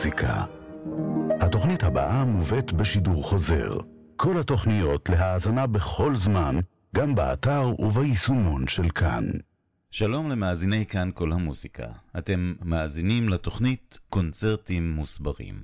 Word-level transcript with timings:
המוזיקה. 0.00 0.44
התוכנית 1.40 1.82
הבאה 1.82 2.24
מובאת 2.24 2.72
בשידור 2.72 3.24
חוזר. 3.24 3.78
כל 4.16 4.40
התוכניות 4.40 5.08
להאזנה 5.08 5.66
בכל 5.66 6.16
זמן, 6.16 6.56
גם 6.96 7.14
באתר 7.14 7.68
וביישומון 7.78 8.68
של 8.68 8.88
כאן. 8.88 9.30
שלום 9.90 10.30
למאזיני 10.30 10.86
כאן 10.86 11.10
כל 11.14 11.32
המוסיקה. 11.32 11.86
אתם 12.18 12.54
מאזינים 12.62 13.28
לתוכנית 13.28 13.98
קונצרטים 14.08 14.90
מוסברים. 14.90 15.62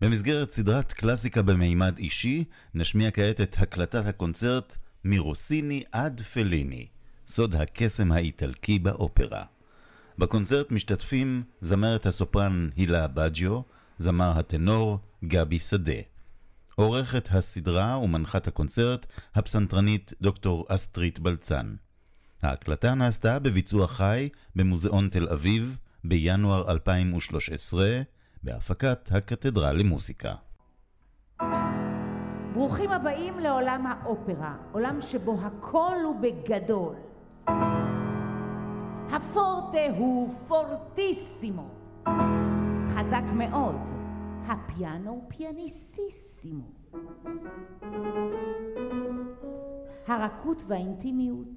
במסגרת 0.00 0.50
סדרת 0.50 0.92
קלאסיקה 0.92 1.42
במימד 1.42 1.98
אישי, 1.98 2.44
נשמיע 2.74 3.10
כעת 3.10 3.40
את 3.40 3.56
הקלטת 3.58 4.06
הקונצרט 4.06 4.76
מרוסיני 5.04 5.82
עד 5.92 6.20
פליני, 6.20 6.86
סוד 7.28 7.54
הקסם 7.54 8.12
האיטלקי 8.12 8.78
באופרה. 8.78 9.44
בקונצרט 10.18 10.70
משתתפים 10.70 11.42
זמרת 11.60 12.06
הסופרן 12.06 12.68
הילה 12.76 13.06
בג'יו, 13.06 13.60
זמר 13.98 14.38
הטנור 14.38 14.98
גבי 15.24 15.58
שדה. 15.58 16.00
עורכת 16.76 17.28
הסדרה 17.32 17.98
ומנחת 17.98 18.48
הקונצרט, 18.48 19.06
הפסנתרנית 19.34 20.12
דוקטור 20.20 20.66
אסטרית 20.68 21.18
בלצן. 21.18 21.74
ההקלטה 22.42 22.94
נעשתה 22.94 23.38
בביצוע 23.38 23.86
חי 23.86 24.28
במוזיאון 24.56 25.08
תל 25.08 25.28
אביב 25.32 25.78
בינואר 26.04 26.70
2013, 26.70 28.00
בהפקת 28.42 29.08
הקתדרה 29.12 29.72
למוסיקה. 29.72 30.34
ברוכים 32.54 32.90
הבאים 32.90 33.38
לעולם 33.38 33.86
האופרה, 33.86 34.56
עולם 34.72 35.02
שבו 35.02 35.40
הכל 35.42 35.96
הוא 36.04 36.20
בגדול. 36.20 36.94
הפורטה 39.12 39.96
הוא 39.98 40.34
פורטיסימו, 40.48 41.68
חזק 42.88 43.22
מאוד. 43.34 43.76
הפיאנו 44.46 45.10
הוא 45.10 45.22
פיאניסיסימו. 45.28 46.64
הרכות 50.06 50.64
והאינטימיות 50.66 51.48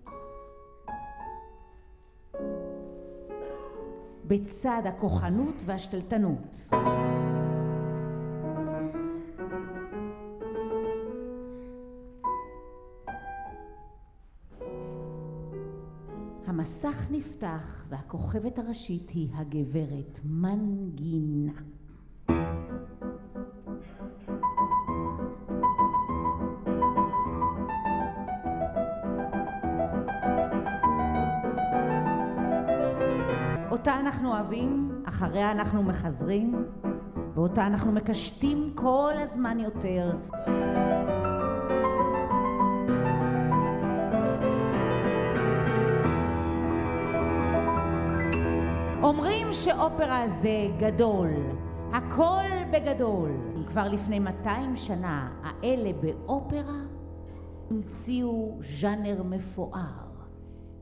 בצד 4.27 4.81
הכוחנות 4.85 5.55
והשתלטנות. 5.65 6.71
המסך 16.61 17.07
נפתח 17.11 17.85
והכוכבת 17.89 18.59
הראשית 18.59 19.09
היא 19.09 19.27
הגברת 19.33 20.19
מנגינה. 20.23 21.51
אותה 33.71 33.99
אנחנו 33.99 34.29
אוהבים, 34.29 35.01
אחריה 35.05 35.51
אנחנו 35.51 35.83
מחזרים, 35.83 36.65
ואותה 37.33 37.67
אנחנו 37.67 37.91
מקשטים 37.91 38.71
כל 38.75 39.13
הזמן 39.17 39.59
יותר. 39.59 40.11
אומרים 49.11 49.53
שאופרה 49.53 50.23
זה 50.41 50.67
גדול, 50.79 51.29
הכל 51.93 52.43
בגדול. 52.71 53.31
כבר 53.67 53.87
לפני 53.87 54.19
200 54.19 54.75
שנה 54.75 55.31
האלה 55.43 55.91
באופרה 55.93 56.81
המציאו 57.69 58.59
ז'אנר 58.79 59.23
מפואר, 59.23 60.09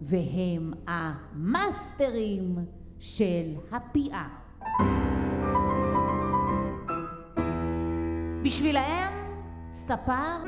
והם 0.01 0.73
המאסטרים 0.88 2.56
של 3.00 3.56
הפיעה. 3.72 4.28
בשבילהם 8.44 9.13
ספר 9.69 10.44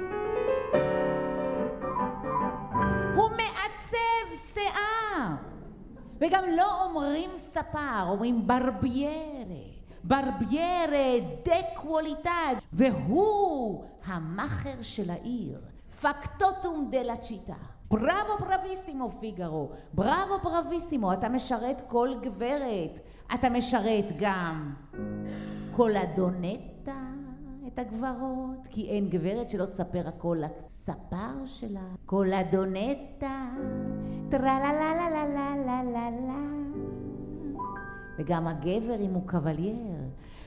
וגם 6.21 6.43
לא 6.57 6.85
אומרים 6.85 7.29
ספר, 7.37 8.03
אומרים 8.09 8.47
barbiere. 8.47 9.11
barbiere 10.03 11.19
di 11.45 11.55
qualità, 11.75 12.55
והוא 12.73 13.83
המאכר 14.05 14.81
של 14.81 15.09
העיר. 15.09 15.59
factotum 16.01 16.87
della 16.91 17.17
città. 17.17 17.53
Bravo 17.91 18.37
bravissimo 18.39 19.11
Figaro, 19.19 19.69
bravo 19.93 20.37
bravissimo, 20.43 21.13
אתה 21.13 21.29
משרת 21.29 21.81
כל 21.87 22.09
גברת, 22.21 22.99
אתה 23.33 23.49
משרת 23.49 24.05
גם 24.19 24.73
colla 25.71 25.97
donnetta 25.97 26.70
את 27.73 27.79
הגברות, 27.79 28.67
כי 28.69 28.89
אין 28.89 29.09
גברת 29.09 29.49
שלא 29.49 29.65
תספר 29.65 30.07
הכל. 30.07 30.37
לספר 30.41 31.45
שלה, 31.45 31.81
colla 32.05 32.33
donnetta, 32.33 33.45
טרה 34.29 34.59
לה 34.59 34.73
לה 34.73 34.95
לה 34.95 35.09
לה 35.09 35.25
לה 35.25 35.55
לה 35.55 35.83
לה 35.83 36.09
לה 36.09 36.51
וגם 38.19 38.47
הגבר 38.47 39.01
אם 39.01 39.13
הוא 39.13 39.27
קבלייר, 39.27 39.99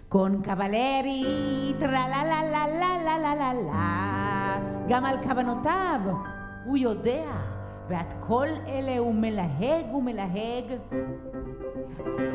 קון 0.09 0.43
קבלרי, 0.43 1.75
טרה 1.81 2.09
לה 2.09 2.25
לה 2.25 2.43
לה 2.51 2.67
לה 2.67 2.99
לה 3.05 3.19
לה 3.19 3.35
לה 3.35 3.55
לה 3.55 4.57
גם 4.89 5.05
על 5.05 5.17
כוונותיו 5.23 6.01
הוא 6.65 6.77
יודע, 6.77 7.54
ואת 7.89 8.15
כל 8.21 8.47
אלה 8.67 8.99
הוא 8.99 9.15
מלהג 9.15 9.95
ומלהג, 9.95 10.65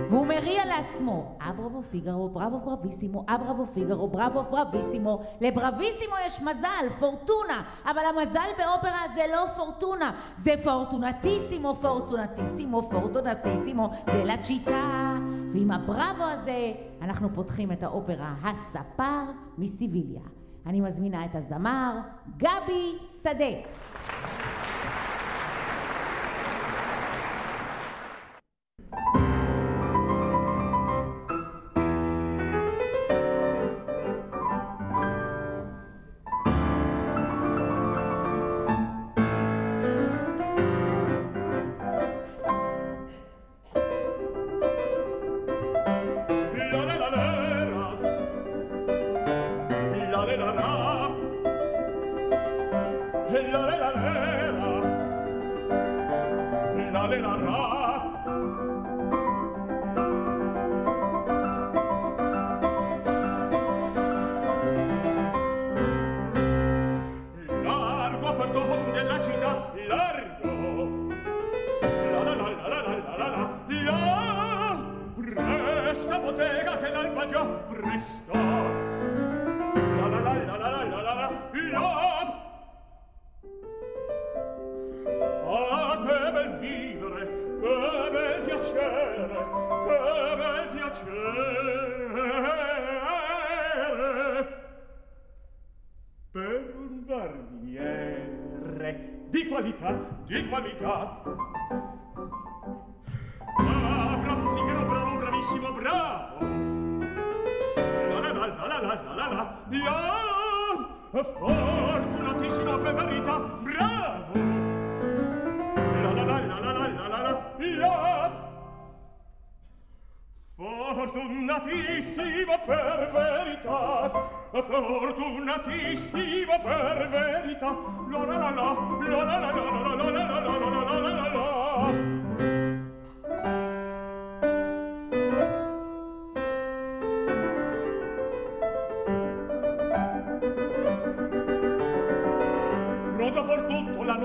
והוא 0.10 0.28
מריע 0.28 0.66
לעצמו, 0.66 1.38
אברבו 1.40 1.82
פיגרו, 1.92 2.30
בראבו 2.30 2.60
ברביסימו, 2.60 3.26
אברבו 3.28 3.66
פיגרו, 3.74 4.08
בראבו 4.08 4.44
ברביסימו, 4.44 5.22
לברביסימו 5.42 6.16
יש 6.26 6.42
מזל, 6.42 6.90
פורטונה, 7.00 7.62
אבל 7.86 8.02
המזל 8.10 8.48
באופרה 8.58 9.02
זה 9.16 9.22
לא 9.32 9.46
פורטונה, 9.56 10.12
זה 10.38 10.54
פורטונטיסימו, 10.64 11.76
פורטונטיסימו, 11.76 12.90
פורטונטיסימו, 12.90 13.90
דלה 14.06 14.38
צ'יטה, 14.38 15.14
ועם 15.54 15.72
הבראבו 15.72 16.24
הזה 16.24 16.74
אנחנו 17.02 17.30
פותחים 17.36 17.72
את 17.72 17.84
האופרה 17.84 18.34
הספר 18.44 19.24
מסיביליה. 19.58 20.22
אני 20.66 20.82
מזמינה 20.82 21.26
את 21.26 21.36
הזמר 21.36 21.98
גבי 22.38 22.98
שדה. 23.24 23.56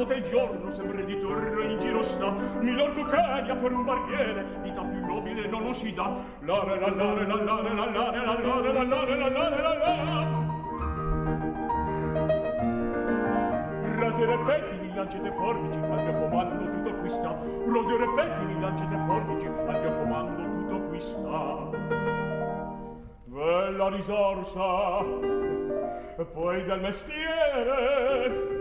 notte 0.05 0.15
e 0.15 0.19
il 0.19 0.23
giorno 0.25 0.71
sempre 0.71 1.05
di 1.05 1.21
torre 1.21 1.73
in 1.73 1.79
giro 1.79 2.03
sta 2.03 2.31
miglior 2.61 2.93
cucania 2.95 3.57
per 3.57 3.73
un 3.73 3.85
barriere 3.85 4.45
vita 4.63 4.83
più 4.83 5.07
nobile 5.07 5.49
non 5.49 5.63
lo 5.63 5.73
si 5.73 5.95
dà 5.95 6.15
la 6.41 6.65
la 6.65 6.75
la 6.75 6.89
la 6.89 7.13
la 7.13 7.25
la 7.25 7.63
la 7.63 7.73
la 7.73 7.85
la 7.85 8.11
la 8.15 8.41
la 8.41 8.73
la 8.73 8.83
la 8.83 8.83
la 8.83 9.29
la 9.29 9.49
la 9.49 9.75
la 9.79 10.43
Rose 13.99 14.27
repetti 14.27 14.77
mi 14.81 14.95
lancete 14.95 15.33
forbici 15.33 15.79
al 15.79 16.03
mio 16.03 16.29
comando 16.29 16.71
tutto 16.71 16.95
qui 16.97 17.11
sta 17.11 17.37
Rose 17.67 17.97
repetti 17.97 18.45
mi 18.45 18.61
lancete 18.61 18.97
forbici 19.07 19.47
al 19.47 19.81
mio 19.81 19.99
comando 19.99 20.43
tutto 20.43 20.81
qui 20.89 21.01
sta 21.01 21.71
Bella 23.25 23.89
risorsa 23.89 24.99
e 26.17 26.25
poi 26.25 26.65
del 26.65 26.81
mestiere 26.81 28.54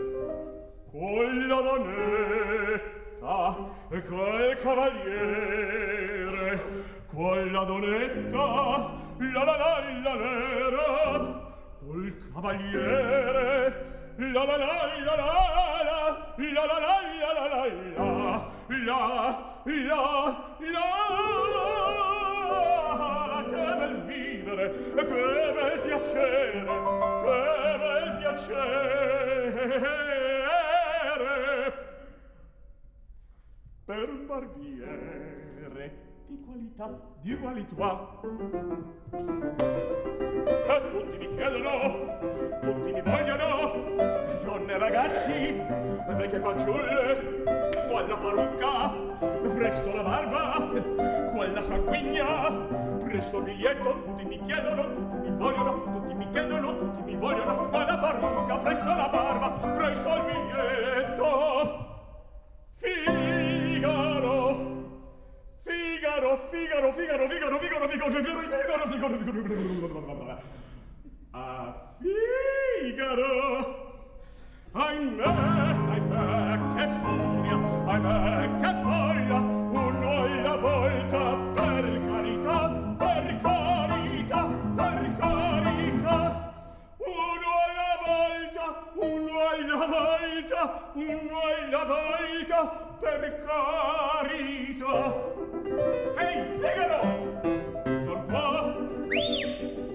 quella 0.93 1.59
donetta 1.61 3.41
e 3.89 4.03
quel 4.03 4.57
cavaliere 4.59 5.81
quella 7.11 7.63
donetta 7.63 8.91
la 9.17 9.43
la 9.43 9.55
la 9.57 9.79
la 10.03 10.13
la 10.13 11.51
quel 11.79 12.13
cavaliere 12.31 13.73
la 14.17 14.43
la 14.43 14.55
la 14.55 14.67
la 15.03 15.15
la 15.15 15.15
la 15.15 15.25
la 16.37 16.53
la 16.53 16.65
la 16.67 16.77
la 16.77 16.93
la 17.25 17.33
la 17.33 17.57
la 17.57 17.81
la 23.31 23.41
che 23.49 23.65
bel 23.79 23.95
vivere 24.05 24.65
che 24.93 25.03
bel 25.05 25.79
piacere 25.79 26.61
che 26.61 27.77
bel 27.81 28.07
piacere 28.19 29.53
per 33.85 34.09
un 34.09 34.25
barbiere 34.25 35.91
di 36.27 36.39
qualità, 36.45 36.89
di 37.21 37.37
qualità. 37.37 38.21
E 40.65 40.91
tutti 40.91 41.17
mi 41.17 41.35
chiedono, 41.35 42.17
tutti 42.61 42.91
mi 42.93 43.01
vogliono, 43.01 44.41
donne 44.43 44.77
ragazzi, 44.77 45.61
vecchie 46.07 46.39
fanciulle, 46.39 47.43
quella 47.91 48.17
parrucca, 48.17 48.93
presto 49.53 49.93
la 49.93 50.03
barba, 50.03 50.69
quella 51.35 51.61
sanguigna, 51.61 52.51
presto 53.03 53.39
il 53.39 53.43
biglietto, 53.43 54.03
tutti 54.05 54.23
mi 54.23 54.39
chiedono, 54.45 54.93
tutti 54.93 55.29
mi 55.29 55.37
vogliono, 55.37 55.83
tutti 55.83 56.13
mi 56.13 56.29
chiedono, 56.31 56.77
tutti 56.77 57.01
mi 57.03 57.15
vogliono, 57.17 57.67
quella 57.67 57.97
parrucca, 57.97 58.57
presto 58.59 58.87
la 58.87 59.09
barba, 59.11 59.49
presto 59.75 60.07
il 60.07 60.23
biglietto. 60.23 61.81
Fine! 62.77 63.52
Figaro 63.83 64.47
Figaro 65.65 66.39
Figaro 66.47 66.93
Figaro 66.93 67.27
Figaro 67.27 67.59
Figaro 67.59 67.89
Figaro 67.89 68.07
Figaro 68.07 68.87
Figaro 68.87 69.17
Figaro 69.67 70.39
A 71.33 71.43
Figaro 71.99 73.31
I'm 74.75 75.19
ahimè, 75.19 76.57
che 76.75 76.85
furia 77.03 77.57
ahimè, 77.85 78.37
che 78.61 78.71
furia 78.81 79.37
un'oia 79.83 80.55
volta 80.57 81.23
per 81.53 81.85
carità 82.07 82.59
per 82.97 83.25
carità 83.43 84.41
per 84.75 85.01
carità 85.19 86.17
un'oia 86.97 87.91
volta 88.05 88.65
un'oia 88.95 89.77
volta 89.85 90.65
un'oia 90.93 91.42
per 93.03 93.43
carità. 93.45 94.97
Ehi 96.19 96.37
Figaro! 96.61 97.01
Son 98.05 98.25
qua. 98.27 98.45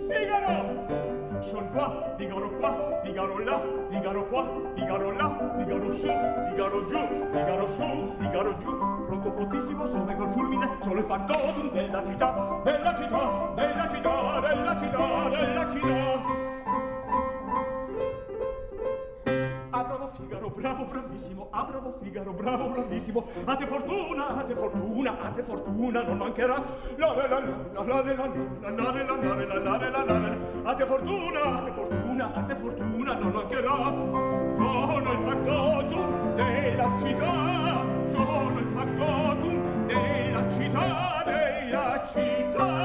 Figaro! 0.08 0.56
Son 1.40 1.70
qua 1.70 2.14
Figaro 2.16 2.50
qua 2.58 3.00
Figaro 3.04 3.38
là 3.38 3.60
Figaro 3.88 4.26
qua 4.26 4.44
Figaro 4.74 5.12
là 5.12 5.52
Figaro 5.56 5.92
su 5.92 6.08
Figaro 6.50 6.84
giù 6.86 6.98
Figaro 7.30 7.66
su 7.68 8.14
Figaro 8.18 8.56
giù. 8.58 8.76
Pronto 9.06 9.30
prontissimo 9.30 9.86
sono 9.86 10.10
il 10.10 10.30
fulmine 10.32 10.76
sono 10.82 10.98
il 10.98 11.04
fantodum 11.06 11.70
della 11.70 12.04
città 12.04 12.60
della 12.64 12.94
città 12.94 13.52
della 13.54 13.88
città 13.88 14.40
della 14.40 14.76
città 14.76 15.28
della 15.28 15.70
città. 15.70 16.47
Bravo 20.08 20.14
Figaro, 20.16 20.48
bravo, 20.48 20.84
bravissimo. 20.84 21.48
Ah, 21.50 21.64
bravo 21.64 21.98
Figaro, 22.00 22.32
bravo, 22.32 22.68
bravissimo. 22.68 23.26
A 23.44 23.56
te 23.56 23.66
fortuna, 23.66 24.36
a 24.38 24.42
te 24.44 24.54
fortuna, 24.54 25.20
a 25.20 25.30
te 25.30 25.42
fortuna 25.42 26.02
non 26.02 26.16
mancherà. 26.16 26.64
La 26.96 27.14
la 27.14 27.26
la 27.26 27.38
la 27.38 27.82
la 27.82 27.84
la 27.84 28.02
la 28.02 28.26
la 28.62 28.72
la 28.72 29.02
la 29.02 29.16
la 29.16 29.34
la 29.34 29.58
la 29.58 29.76
la 29.76 29.88
la 29.88 30.04
la 30.04 30.18
la. 30.18 30.36
A 30.64 30.74
te 30.74 30.86
fortuna, 30.86 31.42
a 31.42 31.62
te 31.62 31.72
fortuna, 31.72 32.32
a 32.34 32.42
te 32.42 32.56
fortuna 32.56 33.14
non 33.14 33.32
mancherà. 33.32 33.76
Sono 34.58 35.12
il 35.12 35.18
factotum 35.26 36.34
della 36.36 36.96
città, 36.96 37.84
sono 38.06 38.58
il 38.58 38.66
factotum 38.74 39.86
della 39.86 40.48
città, 40.48 41.22
della 41.24 42.02
città. 42.06 42.77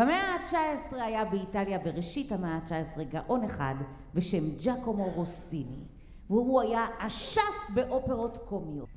במאה 0.00 0.34
ה-19 0.34 0.96
היה 0.96 1.24
באיטליה 1.24 1.78
בראשית 1.78 2.32
המאה 2.32 2.54
ה-19 2.54 3.02
גאון 3.02 3.44
אחד 3.44 3.74
בשם 4.14 4.56
ג'קומו 4.64 5.10
רוסיני 5.10 5.84
והוא 6.30 6.60
היה 6.60 6.86
אשף 6.98 7.70
באופרות 7.74 8.38
קומיות. 8.38 8.88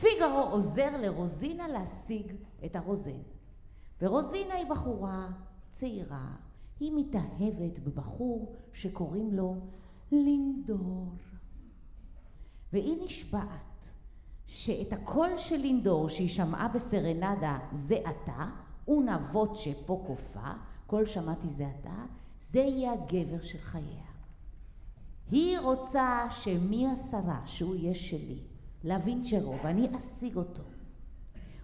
פיגארו 0.00 0.40
עוזר 0.40 1.00
לרוזינה 1.00 1.68
להשיג 1.68 2.32
את 2.64 2.76
הרוזן 2.76 3.18
ורוזינה 4.02 4.54
היא 4.54 4.66
בחורה 4.70 5.28
צעירה 5.70 6.28
היא 6.80 6.92
מתאהבת 6.96 7.78
בבחור 7.78 8.56
שקוראים 8.72 9.32
לו 9.32 9.56
לינדור 10.12 11.12
והיא 12.72 13.04
נשבעת 13.04 13.88
שאת 14.46 14.92
הקול 14.92 15.38
של 15.38 15.56
לינדור 15.56 16.08
שהיא 16.08 16.28
שמעה 16.28 16.68
בסרנדה 16.68 17.58
זה 17.72 17.96
עתה 18.04 18.65
una 18.86 19.18
voce 19.32 19.74
poco 19.86 20.14
fa, 20.34 20.54
כל 20.86 21.06
שמעתי 21.06 21.48
זה 21.48 21.66
עתה, 21.66 22.04
זה 22.40 22.58
יהיה 22.58 22.92
הגבר 22.92 23.40
של 23.42 23.58
חייה. 23.58 24.06
היא 25.30 25.58
רוצה 25.58 26.26
שמהשרה, 26.30 27.40
שהוא 27.46 27.74
יהיה 27.74 27.94
שלי, 27.94 28.38
לווינצ'רו, 28.84 29.54
ואני 29.64 29.88
אשיג 29.96 30.36
אותו. 30.36 30.62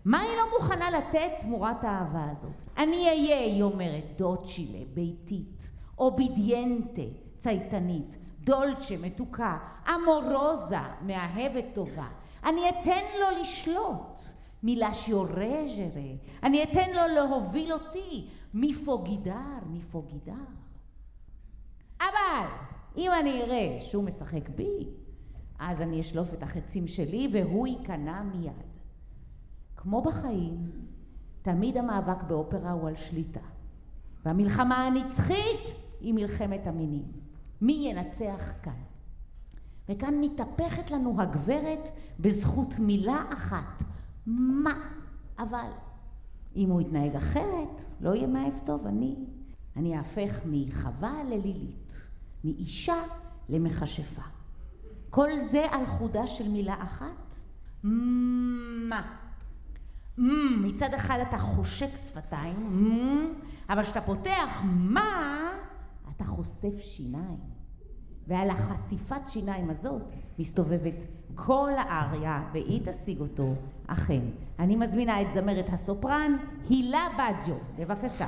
מה 0.04 0.20
היא 0.20 0.36
לא 0.36 0.44
מוכנה 0.58 0.90
לתת 0.90 1.30
תמורת 1.40 1.84
האהבה 1.84 2.30
הזאת? 2.30 2.52
אני 2.78 3.08
אהיה, 3.08 3.40
היא 3.40 3.62
אומרת, 3.62 4.04
דוצ'ילה, 4.16 4.84
ביתית, 4.94 5.70
אובידיינטה, 5.98 7.02
צייתנית, 7.38 8.16
דולצ'ה, 8.40 8.96
מתוקה, 8.96 9.58
אמורוזה, 9.94 10.76
מאהבת 11.02 11.64
טובה. 11.74 12.08
אני 12.44 12.68
אתן 12.68 13.02
לו 13.20 13.40
לשלוט. 13.40 14.20
מלאשיו 14.62 15.22
רג'רה, 15.22 16.16
אני 16.42 16.62
אתן 16.62 16.90
לו 16.94 17.14
להוביל 17.14 17.72
אותי 17.72 18.28
מפוגידר, 18.54 19.58
מפוגידר. 19.66 20.44
אבל 21.98 22.46
אם 22.96 23.10
אני 23.20 23.42
אראה 23.42 23.78
שהוא 23.80 24.04
משחק 24.04 24.48
בי, 24.48 24.86
אז 25.58 25.80
אני 25.80 26.00
אשלוף 26.00 26.34
את 26.34 26.42
החצים 26.42 26.86
שלי 26.86 27.28
והוא 27.32 27.66
ייכנע 27.66 28.22
מיד. 28.22 28.52
כמו 29.76 30.02
בחיים, 30.02 30.70
תמיד 31.42 31.76
המאבק 31.76 32.22
באופרה 32.22 32.72
הוא 32.72 32.88
על 32.88 32.96
שליטה. 32.96 33.40
והמלחמה 34.24 34.86
הנצחית 34.86 35.74
היא 36.00 36.14
מלחמת 36.14 36.66
המינים. 36.66 37.04
מי 37.60 37.72
ינצח 37.72 38.52
כאן? 38.62 38.82
וכאן 39.88 40.14
מתהפכת 40.20 40.90
לנו 40.90 41.20
הגברת 41.20 41.88
בזכות 42.20 42.78
מילה 42.78 43.22
אחת. 43.32 43.82
מה? 44.26 44.74
אבל 45.38 45.70
אם 46.56 46.70
הוא 46.70 46.80
יתנהג 46.80 47.16
אחרת, 47.16 47.84
לא 48.00 48.14
יהיה 48.14 48.26
מאהב 48.26 48.58
טוב, 48.64 48.86
אני, 48.86 49.16
אני 49.76 49.98
אהפך 49.98 50.40
מחווה 50.46 51.24
ללילית, 51.24 51.92
מאישה 52.44 53.02
למכשפה. 53.48 54.22
כל 55.10 55.28
זה 55.50 55.66
על 55.70 55.86
חודה 55.86 56.26
של 56.26 56.48
מילה 56.48 56.74
אחת? 56.82 57.36
מה? 57.82 59.16
מצד 60.62 60.94
אחד 60.94 61.18
אתה 61.28 61.38
חושק 61.38 61.96
שפתיים, 61.96 63.34
אבל 63.68 63.82
כשאתה 63.82 64.00
פותח 64.00 64.62
מה, 64.64 65.50
אתה 66.16 66.24
חושף 66.24 66.78
שיניים. 66.78 67.52
ועל 68.26 68.50
החשיפת 68.50 69.20
שיניים 69.28 69.70
הזאת 69.70 70.02
מסתובבת 70.38 70.94
כל 71.34 71.70
האריה, 71.76 72.48
והיא 72.52 72.80
תשיג 72.84 73.20
אותו, 73.20 73.54
אכן. 73.92 74.20
אני 74.58 74.76
מזמינה 74.76 75.20
את 75.20 75.26
זמרת 75.34 75.66
הסופרן, 75.72 76.36
הילה 76.68 77.06
בג'ו. 77.18 77.54
בבקשה. 77.78 78.26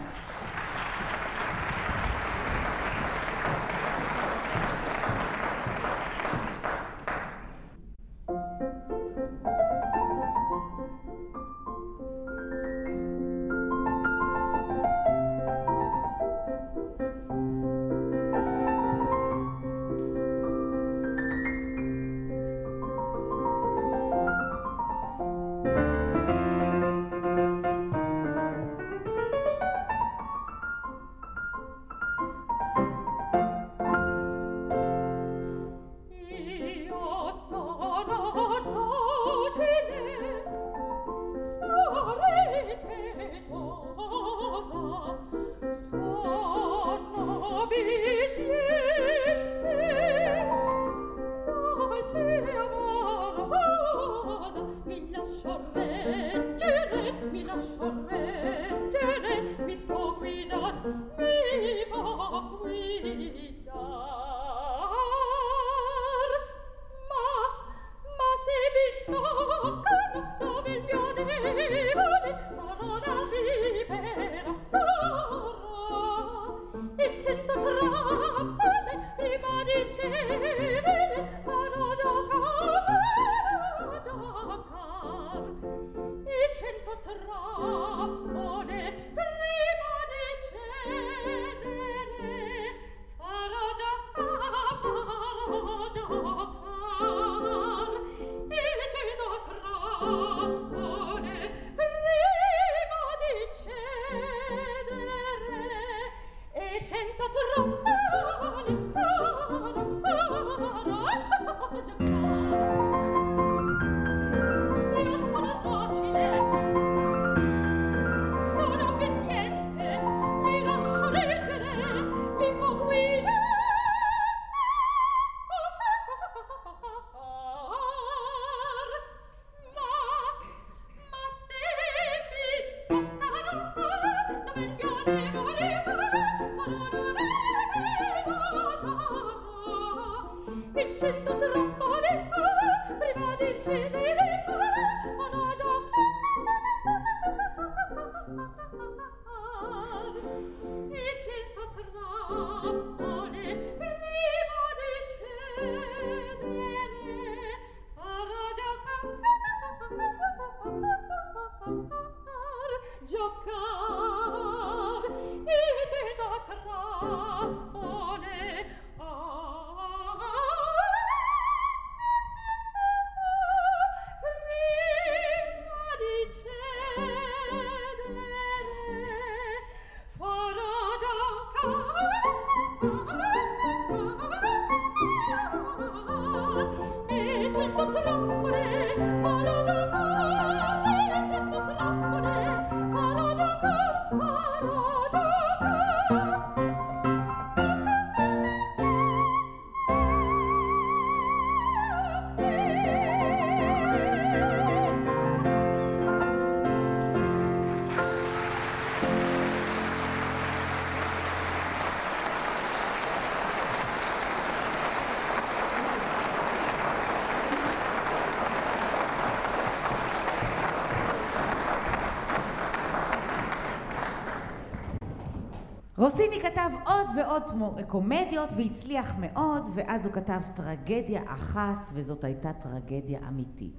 רוסיני 226.04 226.40
כתב 226.40 226.70
עוד 226.86 227.06
ועוד 227.16 227.42
קומדיות 227.86 228.48
והצליח 228.56 229.14
מאוד, 229.18 229.62
ואז 229.74 230.04
הוא 230.04 230.12
כתב 230.12 230.40
טרגדיה 230.56 231.22
אחת, 231.26 231.92
וזאת 231.94 232.24
הייתה 232.24 232.52
טרגדיה 232.52 233.28
אמיתית. 233.28 233.74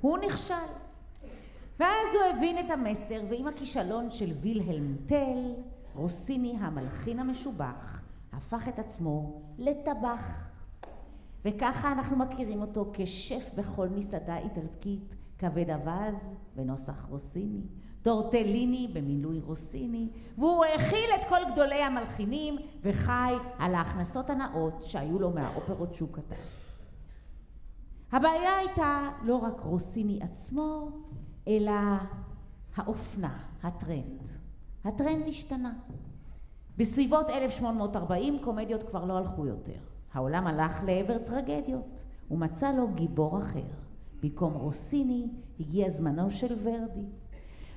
הוא 0.00 0.18
נכשל. 0.18 0.54
ואז 1.80 2.06
הוא 2.14 2.36
הבין 2.36 2.58
את 2.58 2.70
המסר, 2.70 3.22
ועם 3.30 3.46
הכישלון 3.46 4.10
של 4.10 4.32
וילהלם 4.40 4.96
טל, 5.06 5.52
רוסיני 5.94 6.56
המלחין 6.60 7.18
המשובח 7.18 8.02
הפך 8.32 8.68
את 8.68 8.78
עצמו 8.78 9.42
לטבח. 9.58 10.48
וככה 11.44 11.92
אנחנו 11.92 12.16
מכירים 12.16 12.60
אותו 12.60 12.90
כשף 12.92 13.50
בכל 13.54 13.88
מסעדה 13.88 14.38
איטלקית, 14.38 15.14
כבד 15.38 15.70
אווז 15.70 16.14
בנוסח 16.56 17.06
רוסיני, 17.08 17.62
טורטליני 18.04 18.88
במילוי 18.92 19.40
רוסיני, 19.40 20.08
והוא 20.38 20.64
האכיל 20.64 21.10
את 21.20 21.24
כל 21.28 21.52
גדולי 21.52 21.82
המלחינים 21.82 22.56
וחי 22.82 23.34
על 23.58 23.74
ההכנסות 23.74 24.30
הנאות 24.30 24.82
שהיו 24.82 25.18
לו 25.18 25.30
מהאופרות 25.30 25.94
שהוא 25.94 26.08
כתב. 26.12 26.34
הבעיה 28.12 28.56
הייתה 28.58 29.10
לא 29.22 29.36
רק 29.36 29.60
רוסיני 29.60 30.18
עצמו, 30.22 30.88
אלא 31.48 31.72
האופנה, 32.76 33.38
הטרנד. 33.62 34.28
הטרנד 34.84 35.28
השתנה. 35.28 35.72
בסביבות 36.76 37.30
1840 37.30 38.38
קומדיות 38.42 38.82
כבר 38.82 39.04
לא 39.04 39.18
הלכו 39.18 39.46
יותר. 39.46 39.78
העולם 40.12 40.46
הלך 40.46 40.82
לעבר 40.86 41.18
טרגדיות, 41.18 42.04
ומצא 42.30 42.72
לו 42.72 42.88
גיבור 42.94 43.38
אחר. 43.38 43.66
במקום 44.22 44.54
רוסיני 44.54 45.28
הגיע 45.60 45.90
זמנו 45.90 46.30
של 46.30 46.54
ורדי. 46.62 47.06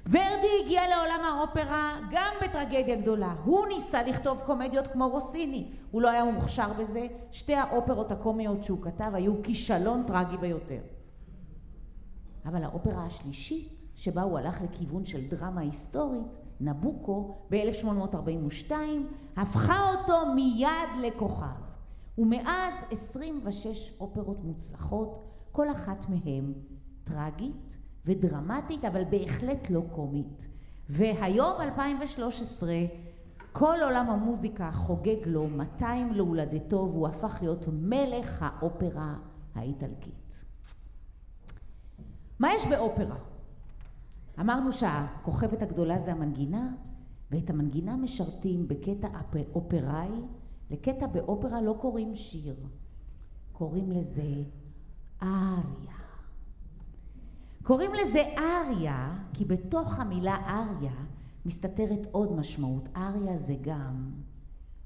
ורדי 0.09 0.47
הגיע 0.63 0.81
לעולם 0.87 1.19
האופרה 1.25 1.95
גם 2.11 2.33
בטרגדיה 2.43 2.95
גדולה. 2.95 3.35
הוא 3.45 3.65
ניסה 3.67 4.03
לכתוב 4.03 4.39
קומדיות 4.45 4.87
כמו 4.87 5.09
רוסיני. 5.09 5.71
הוא 5.91 6.01
לא 6.01 6.09
היה 6.09 6.23
מוכשר 6.23 6.73
בזה. 6.73 7.07
שתי 7.31 7.55
האופרות 7.55 8.11
הקומיות 8.11 8.63
שהוא 8.63 8.81
כתב 8.81 9.11
היו 9.13 9.43
כישלון 9.43 10.03
טרגי 10.07 10.37
ביותר. 10.37 10.79
אבל 12.45 12.63
האופרה 12.63 13.05
השלישית, 13.05 13.73
שבה 13.95 14.21
הוא 14.21 14.37
הלך 14.37 14.61
לכיוון 14.61 15.05
של 15.05 15.27
דרמה 15.27 15.61
היסטורית, 15.61 16.27
נבוקו, 16.59 17.37
ב-1842, 17.51 18.71
הפכה 19.35 19.91
אותו 19.91 20.33
מיד 20.35 21.07
לכוכב. 21.07 21.67
ומאז 22.17 22.75
26 22.91 23.93
אופרות 23.99 24.43
מוצלחות, 24.43 25.19
כל 25.51 25.71
אחת 25.71 26.05
מהן 26.09 26.53
טרגית 27.03 27.66
ודרמטית, 28.07 28.85
אבל 28.85 29.03
בהחלט 29.09 29.69
לא 29.69 29.81
קומית. 29.91 30.47
והיום, 30.89 31.61
2013, 31.61 32.75
כל 33.51 33.77
עולם 33.83 34.09
המוזיקה 34.09 34.71
חוגג 34.71 35.25
לו 35.25 35.47
200 35.47 36.13
להולדתו, 36.13 36.89
והוא 36.91 37.07
הפך 37.07 37.37
להיות 37.41 37.65
מלך 37.71 38.37
האופרה 38.39 39.15
האיטלקית. 39.55 40.43
מה 42.39 42.53
יש 42.53 42.65
באופרה? 42.65 43.17
אמרנו 44.39 44.73
שהכוכבת 44.73 45.61
הגדולה 45.61 45.99
זה 45.99 46.11
המנגינה, 46.11 46.73
ואת 47.31 47.49
המנגינה 47.49 47.97
משרתים 47.97 48.67
בקטע 48.67 49.07
אופראי, 49.55 50.21
לקטע 50.71 51.07
באופרה 51.07 51.61
לא 51.61 51.75
קוראים 51.81 52.15
שיר, 52.15 52.55
קוראים 53.51 53.91
לזה 53.91 54.43
אריה. 55.21 55.96
קוראים 57.67 57.91
לזה 57.93 58.23
אריה, 58.37 59.17
כי 59.33 59.45
בתוך 59.45 59.99
המילה 59.99 60.35
אריה 60.35 60.95
מסתתרת 61.45 62.07
עוד 62.11 62.31
משמעות. 62.31 62.89
אריה 62.95 63.37
זה 63.37 63.55
גם 63.61 64.11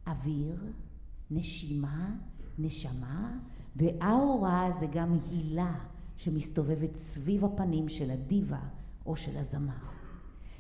אוויר, 0.08 0.56
נשימה, 1.32 2.10
נשמה, 2.60 3.38
ואאורה 3.76 4.72
זה 4.80 4.86
גם 4.92 5.18
הילה 5.32 5.74
שמסתובבת 6.18 6.96
סביב 6.96 7.46
הפנים 7.46 7.90
של 7.90 8.12
הדיבה 8.12 8.62
או 9.06 9.16
של 9.16 9.38
הזמר. 9.38 9.92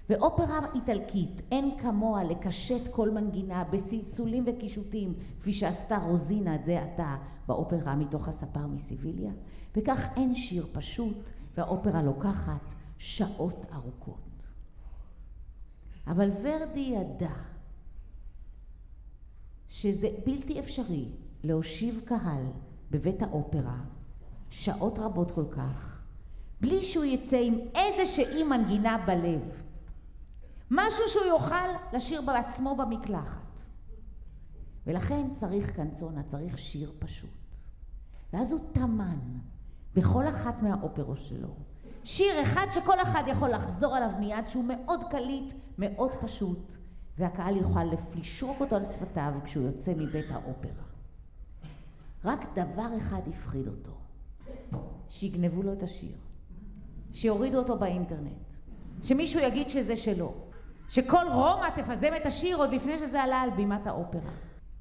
באופרה 0.09 0.59
איטלקית 0.75 1.41
אין 1.51 1.77
כמוה 1.77 2.23
לקשט 2.23 2.87
כל 2.91 3.09
מנגינה 3.09 3.63
בסלסולים 3.63 4.43
וקישוטים 4.47 5.13
כפי 5.39 5.53
שעשתה 5.53 5.97
רוזינה 5.97 6.57
זה 6.65 6.81
עתה 6.81 7.15
באופרה 7.47 7.95
מתוך 7.95 8.27
הספר 8.27 8.67
מסיביליה 8.67 9.31
וכך 9.75 10.07
אין 10.15 10.35
שיר 10.35 10.67
פשוט 10.71 11.29
והאופרה 11.57 12.01
לוקחת 12.01 12.61
שעות 12.97 13.65
ארוכות. 13.73 14.47
אבל 16.07 16.29
ורדי 16.43 16.79
ידע 16.79 17.33
שזה 19.67 20.09
בלתי 20.25 20.59
אפשרי 20.59 21.09
להושיב 21.43 22.01
קהל 22.05 22.45
בבית 22.91 23.21
האופרה 23.21 23.77
שעות 24.49 24.99
רבות 24.99 25.31
כל 25.31 25.45
כך 25.51 26.01
בלי 26.61 26.83
שהוא 26.83 27.05
יצא 27.05 27.37
עם 27.37 27.57
איזושהי 27.75 28.43
מנגינה 28.43 28.97
בלב. 29.07 29.63
משהו 30.71 31.03
שהוא 31.07 31.25
יוכל 31.25 31.67
לשיר 31.93 32.21
בעצמו 32.21 32.75
במקלחת. 32.75 33.61
ולכן 34.87 35.33
צריך 35.33 35.71
קנצונה, 35.71 36.23
צריך 36.23 36.57
שיר 36.57 36.91
פשוט. 36.99 37.29
ואז 38.33 38.51
הוא 38.51 38.59
טמן 38.71 39.19
בכל 39.95 40.27
אחת 40.27 40.61
מהאופרות 40.61 41.19
שלו. 41.19 41.55
שיר 42.03 42.43
אחד 42.43 42.65
שכל 42.71 43.01
אחד 43.01 43.23
יכול 43.27 43.49
לחזור 43.49 43.95
עליו 43.95 44.09
מיד, 44.19 44.47
שהוא 44.47 44.63
מאוד 44.67 45.03
קליט, 45.09 45.53
מאוד 45.77 46.15
פשוט, 46.15 46.73
והקהל 47.17 47.57
יוכל 47.57 47.83
לשרוק 48.15 48.61
אותו 48.61 48.75
על 48.75 48.83
שפתיו 48.83 49.33
כשהוא 49.43 49.65
יוצא 49.65 49.93
מבית 49.97 50.25
האופרה. 50.31 50.83
רק 52.25 52.45
דבר 52.53 52.97
אחד 52.97 53.21
הפחיד 53.27 53.67
אותו, 53.67 53.91
שיגנבו 55.09 55.63
לו 55.63 55.73
את 55.73 55.83
השיר. 55.83 56.17
שיורידו 57.11 57.57
אותו 57.57 57.79
באינטרנט, 57.79 58.51
שמישהו 59.03 59.39
יגיד 59.39 59.69
שזה 59.69 59.97
שלו, 59.97 60.33
שכל 60.89 61.25
רומא 61.27 61.69
תפזם 61.75 62.11
את 62.21 62.25
השיר 62.25 62.57
עוד 62.57 62.73
לפני 62.73 62.97
שזה 62.99 63.23
עלה 63.23 63.41
על 63.41 63.49
בימת 63.49 63.87
האופרה. 63.87 64.31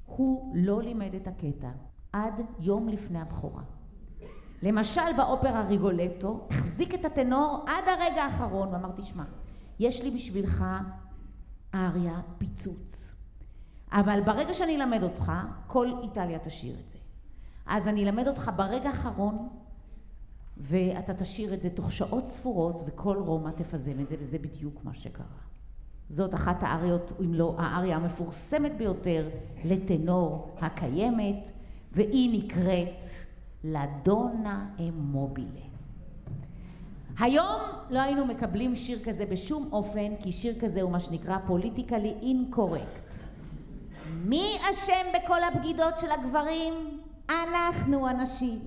הוא 0.05 0.55
לא 0.55 0.81
לימד 0.81 1.15
את 1.15 1.27
הקטע 1.27 1.69
עד 2.13 2.33
יום 2.59 2.89
לפני 2.89 3.21
הבכורה. 3.21 3.63
למשל 4.61 5.13
באופרה 5.17 5.61
ריגולטו, 5.61 6.47
החזיק 6.49 6.93
את 6.93 7.05
הטנור 7.05 7.65
עד 7.67 7.83
הרגע 7.87 8.23
האחרון 8.23 8.73
ואמר, 8.73 8.91
תשמע, 8.95 9.23
יש 9.79 10.03
לי 10.03 10.11
בשבילך 10.11 10.65
אריה 11.75 12.19
פיצוץ. 12.37 13.15
אבל 13.91 14.21
ברגע 14.25 14.53
שאני 14.53 14.75
אלמד 14.75 15.03
אותך, 15.03 15.31
כל 15.67 15.93
איטליה 16.03 16.39
תשיר 16.39 16.75
את 16.79 16.89
זה. 16.91 16.97
אז 17.65 17.87
אני 17.87 18.03
אלמד 18.03 18.27
אותך 18.27 18.51
ברגע 18.55 18.89
האחרון 18.89 19.49
ואתה 20.57 21.13
תשיר 21.13 21.53
את 21.53 21.61
זה 21.61 21.69
תוך 21.69 21.91
שעות 21.91 22.27
ספורות 22.27 22.81
וכל 22.85 23.17
רומא 23.17 23.49
תפזם 23.49 23.99
את 23.99 24.09
זה 24.09 24.15
וזה 24.19 24.39
בדיוק 24.39 24.83
מה 24.83 24.93
שקרה. 24.93 25.25
זאת 26.09 26.33
אחת 26.33 26.63
האריות, 26.63 27.11
אם 27.21 27.33
לא 27.33 27.55
האריה 27.57 27.95
המפורסמת 27.95 28.77
ביותר 28.77 29.29
לטנור 29.65 30.55
הקיימת 30.61 31.51
והיא 31.91 32.43
נקראת 32.43 33.03
La 33.63 33.92
donna 33.92 34.65
è 34.79 34.89
mobile. 34.89 35.61
היום 37.19 37.61
לא 37.89 38.01
היינו 38.01 38.25
מקבלים 38.25 38.75
שיר 38.75 38.99
כזה 39.03 39.25
בשום 39.25 39.69
אופן 39.71 40.15
כי 40.19 40.31
שיר 40.31 40.53
כזה 40.61 40.81
הוא 40.81 40.91
מה 40.91 40.99
שנקרא 40.99 41.37
politically 41.47 42.15
incorrect. 42.21 43.15
מי 44.25 44.57
אשם 44.71 45.05
בכל 45.13 45.43
הבגידות 45.43 45.97
של 45.97 46.11
הגברים? 46.11 46.73
אנחנו 47.29 48.07
הנשים. 48.07 48.59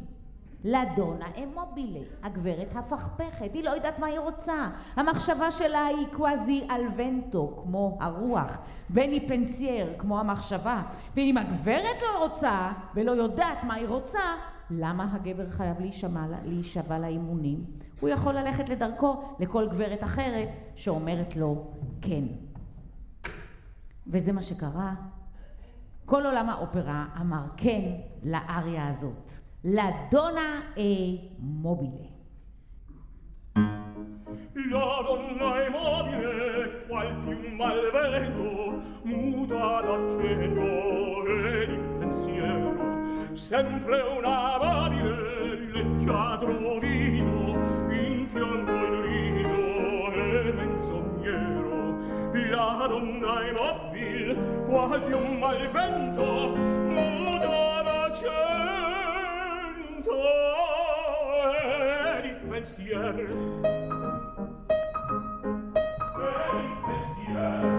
לדונה 0.65 1.27
אמובילה, 1.43 2.01
הגברת 2.23 2.69
הפכפכת, 2.75 3.55
היא 3.55 3.65
לא 3.65 3.71
יודעת 3.71 3.99
מה 3.99 4.07
היא 4.07 4.19
רוצה. 4.19 4.69
המחשבה 4.97 5.51
שלה 5.51 5.85
היא 5.85 6.07
קוואזי 6.13 6.67
אלוונטו, 6.71 7.63
כמו 7.63 7.99
הרוח, 8.01 8.59
בני 8.89 9.29
פנסייר, 9.29 9.95
כמו 9.99 10.21
המחשבה. 10.21 10.83
ואם 11.17 11.37
הגברת 11.39 12.03
לא 12.03 12.25
רוצה 12.25 12.73
ולא 12.95 13.13
יודעת 13.13 13.65
מה 13.65 13.75
היא 13.75 13.89
רוצה, 13.89 14.21
למה 14.71 15.15
הגבר 15.15 15.51
חייב 15.51 15.77
להישבע 16.45 16.99
לאימונים? 16.99 17.65
הוא 18.01 18.09
יכול 18.09 18.35
ללכת 18.35 18.69
לדרכו 18.69 19.23
לכל 19.39 19.69
גברת 19.69 20.05
אחרת 20.05 20.49
שאומרת 20.75 21.37
לו 21.37 21.71
כן. 22.03 22.25
וזה 24.07 24.33
מה 24.33 24.43
שקרה. 24.43 24.95
כל 26.05 26.27
עולם 26.27 26.49
האופרה 26.49 27.07
אמר 27.21 27.45
כן 27.57 27.83
לאריה 28.23 28.89
הזאת. 28.89 29.33
donna 30.11 30.75
è 30.77 31.31
mobile. 31.39 32.13
La 34.71 35.03
donna 35.07 35.65
è 35.65 35.69
mobile, 35.71 36.85
qual 36.87 37.17
più 37.25 37.55
malvento, 37.55 38.83
muta 39.05 39.81
d'accento 39.83 41.27
e 41.27 41.67
di 41.67 41.84
sempre 43.35 44.01
un 44.01 44.25
amabile 44.25 45.71
leggiadro 45.73 46.79
viso 46.79 47.57
in 47.91 48.29
piombo 48.33 48.73
il 48.73 49.03
riso 49.03 50.13
e 50.13 50.53
menzognero 50.53 51.75
la 52.51 52.87
donna 52.89 53.49
immobil 53.49 54.37
quasi 54.67 55.13
un 55.13 55.39
malvento 55.39 56.55
mudava 56.57 58.13
cento 58.13 58.53
e 61.51 62.23
di 62.23 62.33
pensier. 62.49 63.17
E 63.17 63.29
di 66.61 66.75
pensier. 66.87 67.74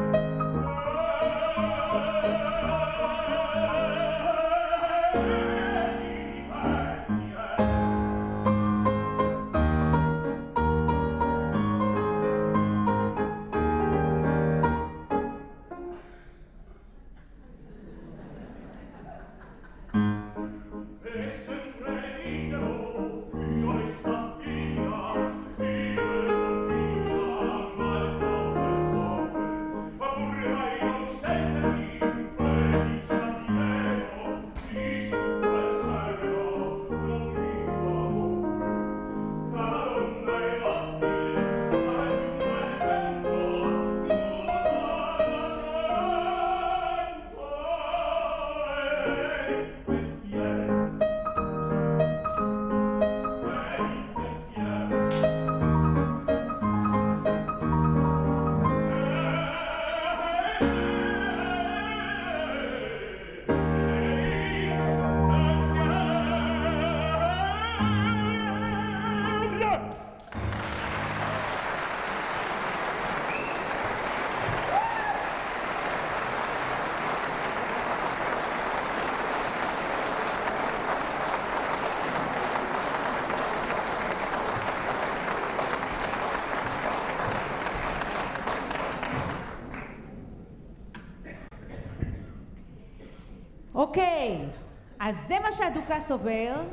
אז 95.05 95.27
זה 95.27 95.35
מה 95.43 95.51
שהדוכס 95.51 96.11
עובר, 96.11 96.63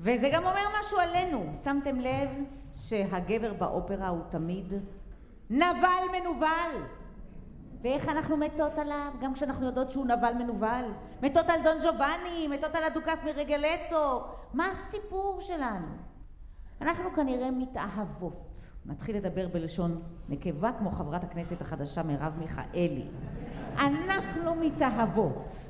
וזה 0.00 0.30
גם 0.32 0.42
אומר 0.44 0.60
משהו 0.80 0.98
עלינו. 0.98 1.50
שמתם 1.64 2.00
לב 2.00 2.28
שהגבר 2.72 3.52
באופרה 3.52 4.08
הוא 4.08 4.20
תמיד 4.28 4.72
נבל 5.50 6.04
מנוול. 6.12 6.84
ואיך 7.82 8.08
אנחנו 8.08 8.36
מתות 8.36 8.78
עליו, 8.78 9.12
גם 9.20 9.34
כשאנחנו 9.34 9.66
יודעות 9.66 9.90
שהוא 9.90 10.06
נבל 10.06 10.32
מנוול. 10.38 10.92
מתות 11.22 11.48
על 11.48 11.60
דון 11.64 11.78
ג'ובאני, 11.84 12.48
מתות 12.48 12.74
על 12.74 12.84
הדוכס 12.84 13.24
מרגלטו. 13.24 14.24
מה 14.54 14.66
הסיפור 14.70 15.38
שלנו? 15.40 15.86
אנחנו 16.80 17.12
כנראה 17.12 17.50
מתאהבות. 17.50 18.70
נתחיל 18.86 19.16
לדבר 19.16 19.48
בלשון 19.48 20.02
נקבה 20.28 20.72
כמו 20.78 20.90
חברת 20.90 21.24
הכנסת 21.24 21.60
החדשה 21.60 22.02
מרב 22.02 22.32
מיכאלי. 22.38 23.06
אנחנו 23.78 24.54
מתאהבות. 24.54 25.69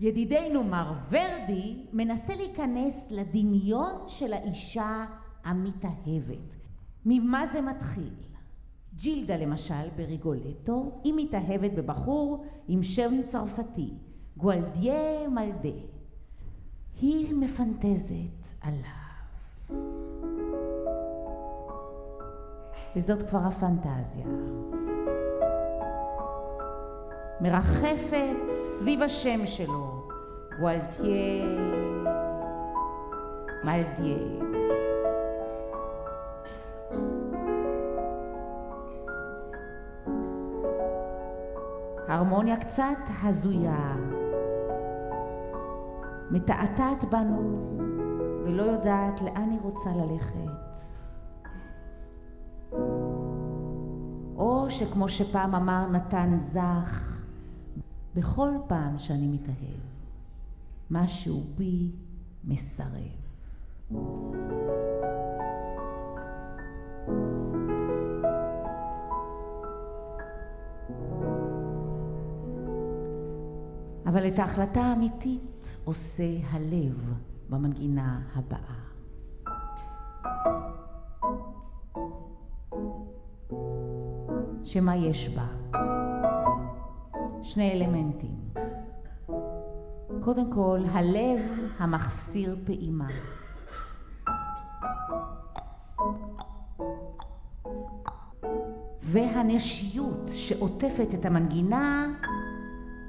וידידנו 0.00 0.64
מר 0.64 0.92
ורדי 1.10 1.76
מנסה 1.92 2.36
להיכנס 2.36 3.10
לדמיון 3.10 3.92
של 4.06 4.32
האישה 4.32 5.04
המתאהבת. 5.44 6.54
ממה 7.06 7.46
זה 7.52 7.60
מתחיל? 7.60 8.14
ג'ילדה 8.96 9.36
למשל 9.36 9.88
בריגולטו, 9.96 11.00
היא 11.04 11.14
מתאהבת 11.16 11.70
בבחור 11.72 12.44
עם 12.68 12.82
שם 12.82 13.20
צרפתי, 13.26 13.90
גואלדיה 14.36 15.28
מלדה. 15.28 15.78
היא 17.00 17.34
מפנטזת 17.34 18.48
עליו. 18.60 19.04
וזאת 22.96 23.22
כבר 23.22 23.38
הפנטזיה. 23.38 24.26
מרחפת 27.40 28.36
סביב 28.78 29.02
השם 29.02 29.46
שלו, 29.46 30.08
גואלטיה 30.60 31.44
מלדיה. 33.64 34.18
הרמוניה 42.08 42.56
קצת 42.56 42.98
הזויה, 43.22 43.96
מתעתעת 46.30 47.04
בנו 47.04 47.76
ולא 48.44 48.62
יודעת 48.62 49.22
לאן 49.22 49.50
היא 49.50 49.60
רוצה 49.62 49.90
ללכת. 49.90 50.34
או 54.36 54.66
שכמו 54.70 55.08
שפעם 55.08 55.54
אמר 55.54 55.86
נתן 55.90 56.36
זך, 56.38 57.13
בכל 58.14 58.50
פעם 58.66 58.98
שאני 58.98 59.28
מתאהב, 59.28 59.80
משהו 60.90 61.44
בי 61.56 61.90
מסרב. 62.44 63.24
אבל 74.06 74.28
את 74.28 74.38
ההחלטה 74.38 74.80
האמיתית 74.80 75.76
עושה 75.84 76.38
הלב 76.50 77.14
במנגינה 77.50 78.20
הבאה. 78.34 78.84
שמה 84.64 84.96
יש 84.96 85.28
בה? 85.28 85.46
שני 87.44 87.72
אלמנטים. 87.72 88.34
קודם 90.20 90.52
כל, 90.52 90.80
הלב 90.92 91.40
המחסיר 91.78 92.56
פעימה. 92.66 93.08
והנשיות 99.02 100.28
שעוטפת 100.28 101.08
את 101.14 101.24
המנגינה 101.24 102.06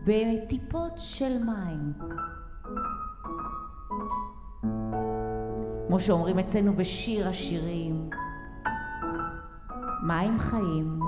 בטיפות 0.06 0.93
של 0.98 1.43
מים. 1.43 1.93
כמו 5.88 6.00
שאומרים 6.00 6.39
אצלנו 6.39 6.74
בשיר 6.76 7.28
השירים, 7.28 8.10
מים 10.08 10.39
חיים 10.39 11.00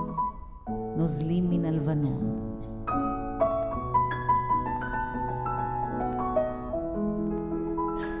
נוזלים 0.96 1.50
מן 1.50 1.64
הלבנון. 1.64 2.47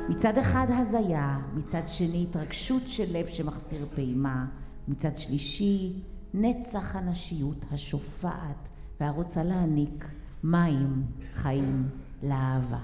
מצד 0.08 0.38
אחד 0.38 0.66
הזיה, 0.68 1.38
מצד 1.54 1.82
שני 1.86 2.26
התרגשות 2.30 2.82
של 2.86 3.18
לב 3.18 3.26
שמחסיר 3.26 3.86
פעימה, 3.94 4.46
מצד 4.88 5.16
שלישי 5.16 5.92
נצח 6.34 6.96
הנשיות 6.96 7.64
השופעת 7.72 8.68
והרוצה 9.00 9.44
להעניק 9.44 10.04
מים 10.44 11.02
חיים 11.34 11.88
לאהבה. 12.22 12.80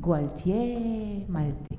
גואלטיה 0.00 0.78
מלטה 1.28 1.74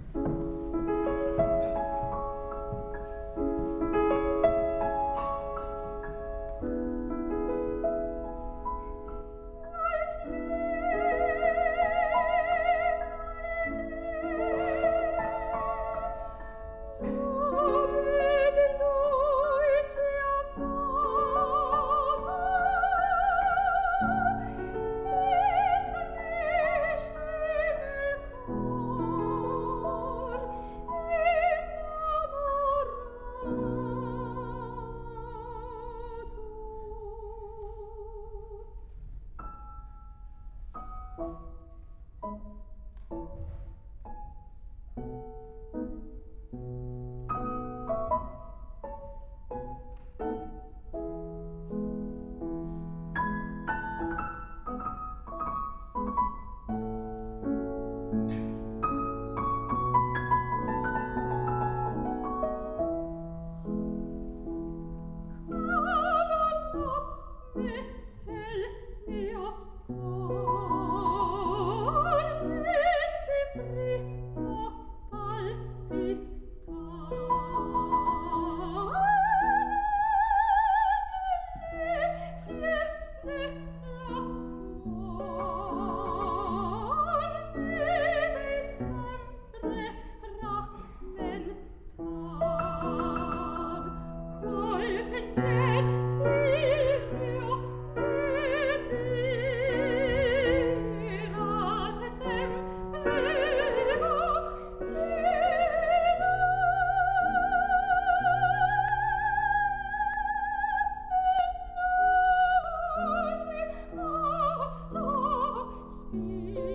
You. 116.11 116.68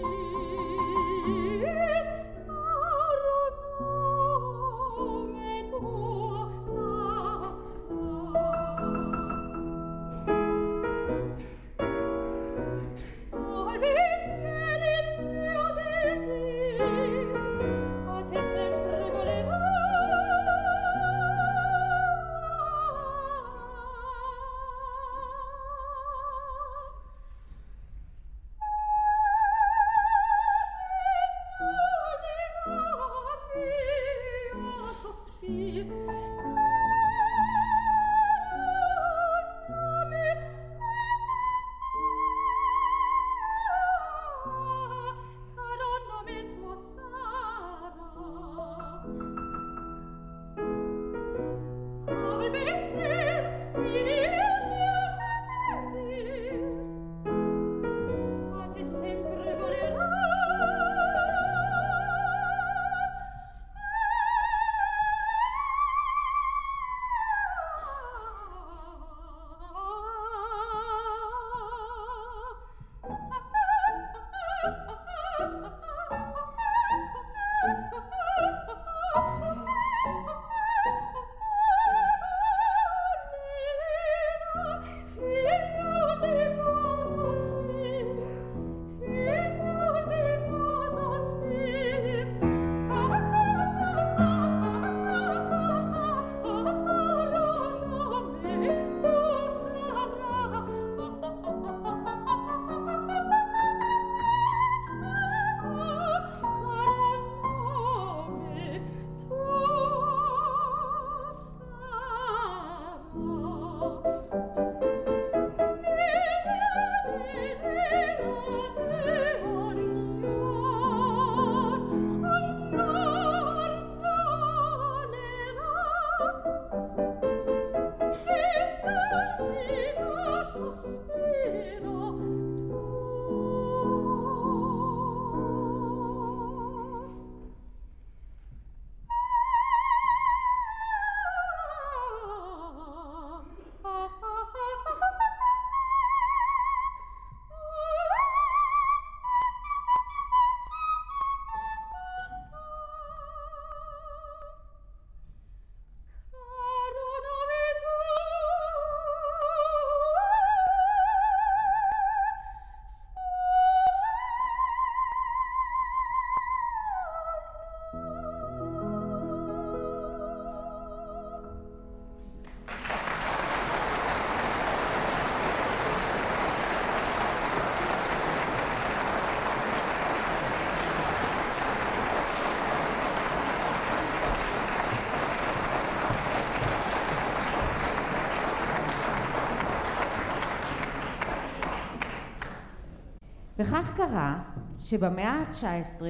וכך 193.65 193.93
קרה 193.97 194.43
שבמאה 194.81 195.33
ה-19 195.33 196.03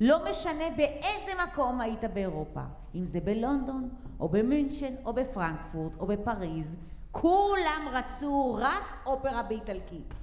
לא 0.00 0.18
משנה 0.30 0.64
באיזה 0.76 1.32
מקום 1.48 1.80
היית 1.80 2.04
באירופה, 2.14 2.60
אם 2.94 3.04
זה 3.04 3.20
בלונדון 3.20 3.88
או 4.20 4.28
במünchen 4.28 5.06
או 5.06 5.12
בפרנקפורט 5.12 5.96
או 5.98 6.06
בפריז, 6.06 6.74
כולם 7.10 7.88
רצו 7.92 8.58
רק 8.60 8.96
אופרה 9.06 9.42
באיטלקית. 9.42 10.14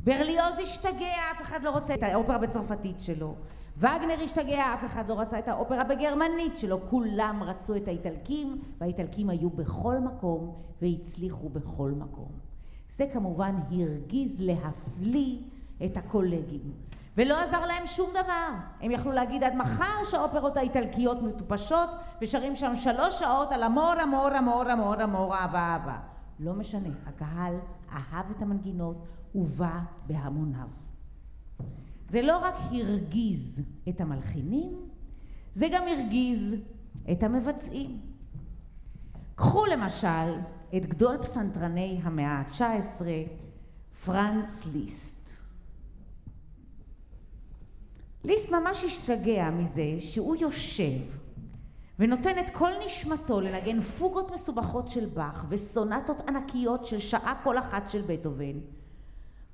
ברליוז 0.00 0.52
השתגע, 0.62 1.14
אף 1.32 1.42
אחד 1.42 1.62
לא 1.62 1.70
רוצה 1.70 1.94
את 1.94 2.02
האופרה 2.02 2.38
בצרפתית 2.38 3.00
שלו. 3.00 3.34
וגנר 3.76 4.22
השתגע, 4.24 4.74
אף 4.74 4.84
אחד 4.84 5.08
לא 5.08 5.20
רצה 5.20 5.38
את 5.38 5.48
האופרה 5.48 5.84
בגרמנית 5.84 6.56
שלו. 6.56 6.80
כולם 6.90 7.42
רצו 7.42 7.76
את 7.76 7.88
האיטלקים, 7.88 8.60
והאיטלקים 8.80 9.30
היו 9.30 9.50
בכל 9.50 9.98
מקום 9.98 10.54
והצליחו 10.82 11.48
בכל 11.48 11.90
מקום. 11.90 12.28
זה 12.96 13.06
כמובן 13.12 13.54
הרגיז 13.70 14.40
להפליא 14.40 15.38
את 15.84 15.96
הקולגים. 15.96 16.72
ולא 17.16 17.40
עזר 17.40 17.66
להם 17.66 17.86
שום 17.86 18.10
דבר. 18.10 18.48
הם 18.80 18.90
יכלו 18.90 19.12
להגיד 19.12 19.44
עד 19.44 19.54
מחר 19.56 20.04
שהאופרות 20.04 20.56
האיטלקיות 20.56 21.22
מטופשות 21.22 21.90
ושרים 22.22 22.56
שם 22.56 22.76
שלוש 22.76 23.18
שעות 23.20 23.52
על 23.52 23.64
אמור, 23.64 23.92
אמור, 24.02 24.38
אמור, 24.38 24.72
אמור, 24.72 25.04
אמור, 25.04 25.34
אהבה, 25.34 25.58
אהבה. 25.58 25.98
לא 26.40 26.52
משנה, 26.52 26.88
הקהל 27.06 27.54
אהב 27.92 28.30
את 28.30 28.42
המנגינות 28.42 29.06
ובא 29.34 29.78
בהמוניו. 30.06 30.68
זה 32.08 32.22
לא 32.22 32.38
רק 32.38 32.54
הרגיז 32.72 33.60
את 33.88 34.00
המלחינים, 34.00 34.88
זה 35.54 35.66
גם 35.72 35.82
הרגיז 35.88 36.54
את 37.12 37.22
המבצעים. 37.22 38.00
קחו 39.34 39.66
למשל 39.66 40.38
את 40.76 40.86
גדול 40.86 41.16
פסנתרני 41.22 42.00
המאה 42.02 42.32
ה-19, 42.32 43.02
פרנץ 44.04 44.66
ליסט. 44.72 45.17
ליסט 48.24 48.50
ממש 48.50 48.84
השתגע 48.84 49.50
מזה 49.50 49.94
שהוא 49.98 50.36
יושב 50.36 51.00
ונותן 51.98 52.38
את 52.38 52.50
כל 52.50 52.70
נשמתו 52.84 53.40
לנגן 53.40 53.80
פוגות 53.80 54.30
מסובכות 54.30 54.88
של 54.88 55.06
באך 55.06 55.44
וסונטות 55.48 56.28
ענקיות 56.28 56.86
של 56.86 56.98
שעה 56.98 57.40
כל 57.42 57.58
אחת 57.58 57.88
של 57.88 58.02
בטהובן 58.06 58.58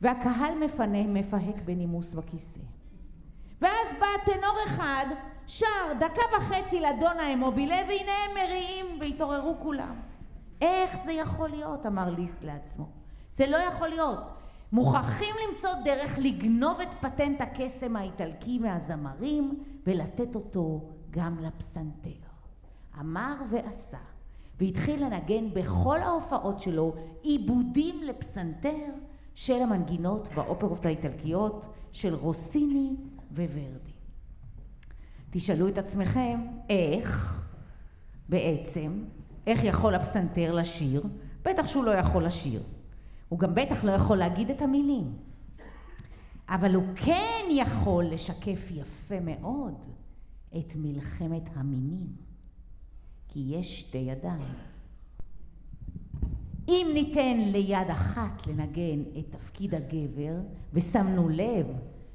והקהל 0.01 0.59
מפנה 0.59 1.03
מפהק 1.03 1.57
בנימוס 1.65 2.15
בכיסא. 2.15 2.61
ואז 3.61 3.93
בא 4.01 4.07
טנור 4.25 4.57
אחד, 4.67 5.07
שר 5.47 5.93
דקה 6.01 6.23
וחצי 6.37 6.81
לדונה 6.81 7.33
אמובילה 7.33 7.77
והנה 7.89 8.13
הם 8.25 8.35
מריעים 8.35 8.87
והתעוררו 9.01 9.57
כולם. 9.63 9.95
איך 10.61 10.97
זה 11.05 11.13
יכול 11.13 11.49
להיות? 11.49 11.87
אמר 11.87 12.11
ליסט 12.11 12.45
לעצמו. 12.45 12.89
זה 13.37 13.47
לא 13.47 13.57
יכול 13.57 13.89
להיות. 13.89 14.19
מוכרחים 14.73 15.35
למצוא 15.49 15.71
דרך 15.85 16.19
לגנוב 16.19 16.81
את 16.81 16.89
פטנט 17.01 17.41
הקסם 17.41 17.97
האיטלקי 17.97 18.59
מהזמרים 18.59 19.65
ולתת 19.87 20.35
אותו 20.35 20.91
גם 21.11 21.39
לפסנתר. 21.39 22.11
אמר 23.01 23.35
ועשה, 23.51 23.99
והתחיל 24.61 25.05
לנגן 25.05 25.55
בכל 25.55 26.01
ההופעות 26.01 26.61
שלו 26.61 26.95
עיבודים 27.23 28.03
לפסנתר 28.03 28.91
של 29.35 29.63
המנגינות 29.63 30.29
באופרות 30.35 30.87
האיטלקיות 30.87 31.67
של 31.93 32.15
רוסיני 32.15 32.97
וורדי. 33.33 33.95
תשאלו 35.31 35.69
את 35.69 35.79
עצמכם 35.79 36.47
איך 36.69 37.43
בעצם, 38.29 39.05
איך 39.47 39.65
יכול 39.65 39.95
הפסנתר 39.95 40.55
לשיר? 40.55 41.03
בטח 41.45 41.67
שהוא 41.67 41.85
לא 41.85 41.91
יכול 41.91 42.25
לשיר. 42.25 42.63
הוא 43.35 43.41
גם 43.41 43.55
בטח 43.55 43.85
לא 43.85 43.93
יכול 43.93 44.17
להגיד 44.17 44.51
את 44.51 44.63
המילים. 44.63 45.13
אבל 46.49 46.75
הוא 46.75 46.85
כן 46.97 47.45
יכול 47.51 48.05
לשקף 48.05 48.71
יפה 48.71 49.21
מאוד 49.21 49.75
את 50.59 50.73
מלחמת 50.77 51.51
המינים. 51.55 52.07
כי 53.29 53.41
יש 53.49 53.81
שתי 53.81 53.99
ידיים. 53.99 54.55
אם 56.69 56.87
ניתן 56.95 57.39
ליד 57.39 57.91
אחת 57.91 58.47
לנגן 58.47 59.01
את 59.19 59.25
תפקיד 59.31 59.75
הגבר, 59.75 60.35
ושמנו 60.73 61.29
לב 61.29 61.67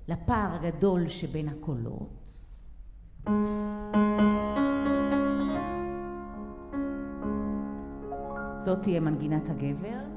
לפער 0.07 0.55
הגדול 0.55 1.07
שבין 1.07 1.49
הקולות, 1.49 2.33
זאת 8.65 8.81
תהיה 8.81 8.99
מנגינת 8.99 9.49
הגבר. 9.49 10.08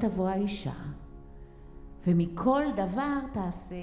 תבוא 0.00 0.28
האישה, 0.28 0.72
ומכל 2.06 2.62
דבר 2.76 3.18
תעשה 3.32 3.74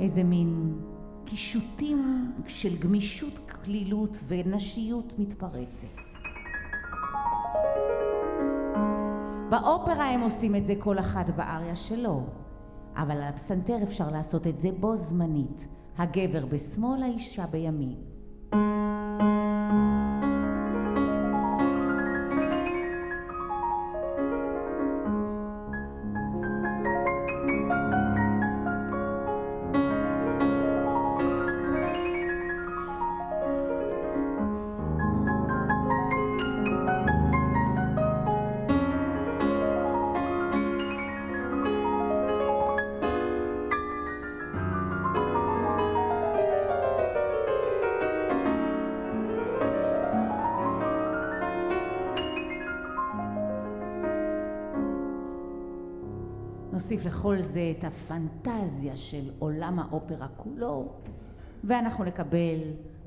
איזה 0.00 0.24
מין 0.24 0.78
קישוטים 1.24 2.32
של 2.46 2.76
גמישות, 2.76 3.38
כלילות 3.38 4.16
ונשיות 4.28 5.18
מתפרצת. 5.18 5.96
באופרה 9.50 10.10
הם 10.10 10.20
עושים 10.20 10.56
את 10.56 10.66
זה 10.66 10.74
כל 10.78 10.98
אחד 10.98 11.24
באריה 11.36 11.76
שלו, 11.76 12.24
אבל 12.96 13.16
על 13.16 13.28
הפסנתר 13.28 13.76
אפשר 13.82 14.10
לעשות 14.10 14.46
את 14.46 14.58
זה 14.58 14.68
בו 14.80 14.96
זמנית, 14.96 15.68
הגבר 15.98 16.46
בשמאל, 16.46 17.02
האישה 17.02 17.46
בימין. 17.46 18.09
את 57.80 57.84
הפנטזיה 57.84 58.96
של 58.96 59.30
עולם 59.38 59.78
האופרה 59.78 60.28
כולו, 60.36 60.88
ואנחנו 61.64 62.04
נקבל 62.04 62.58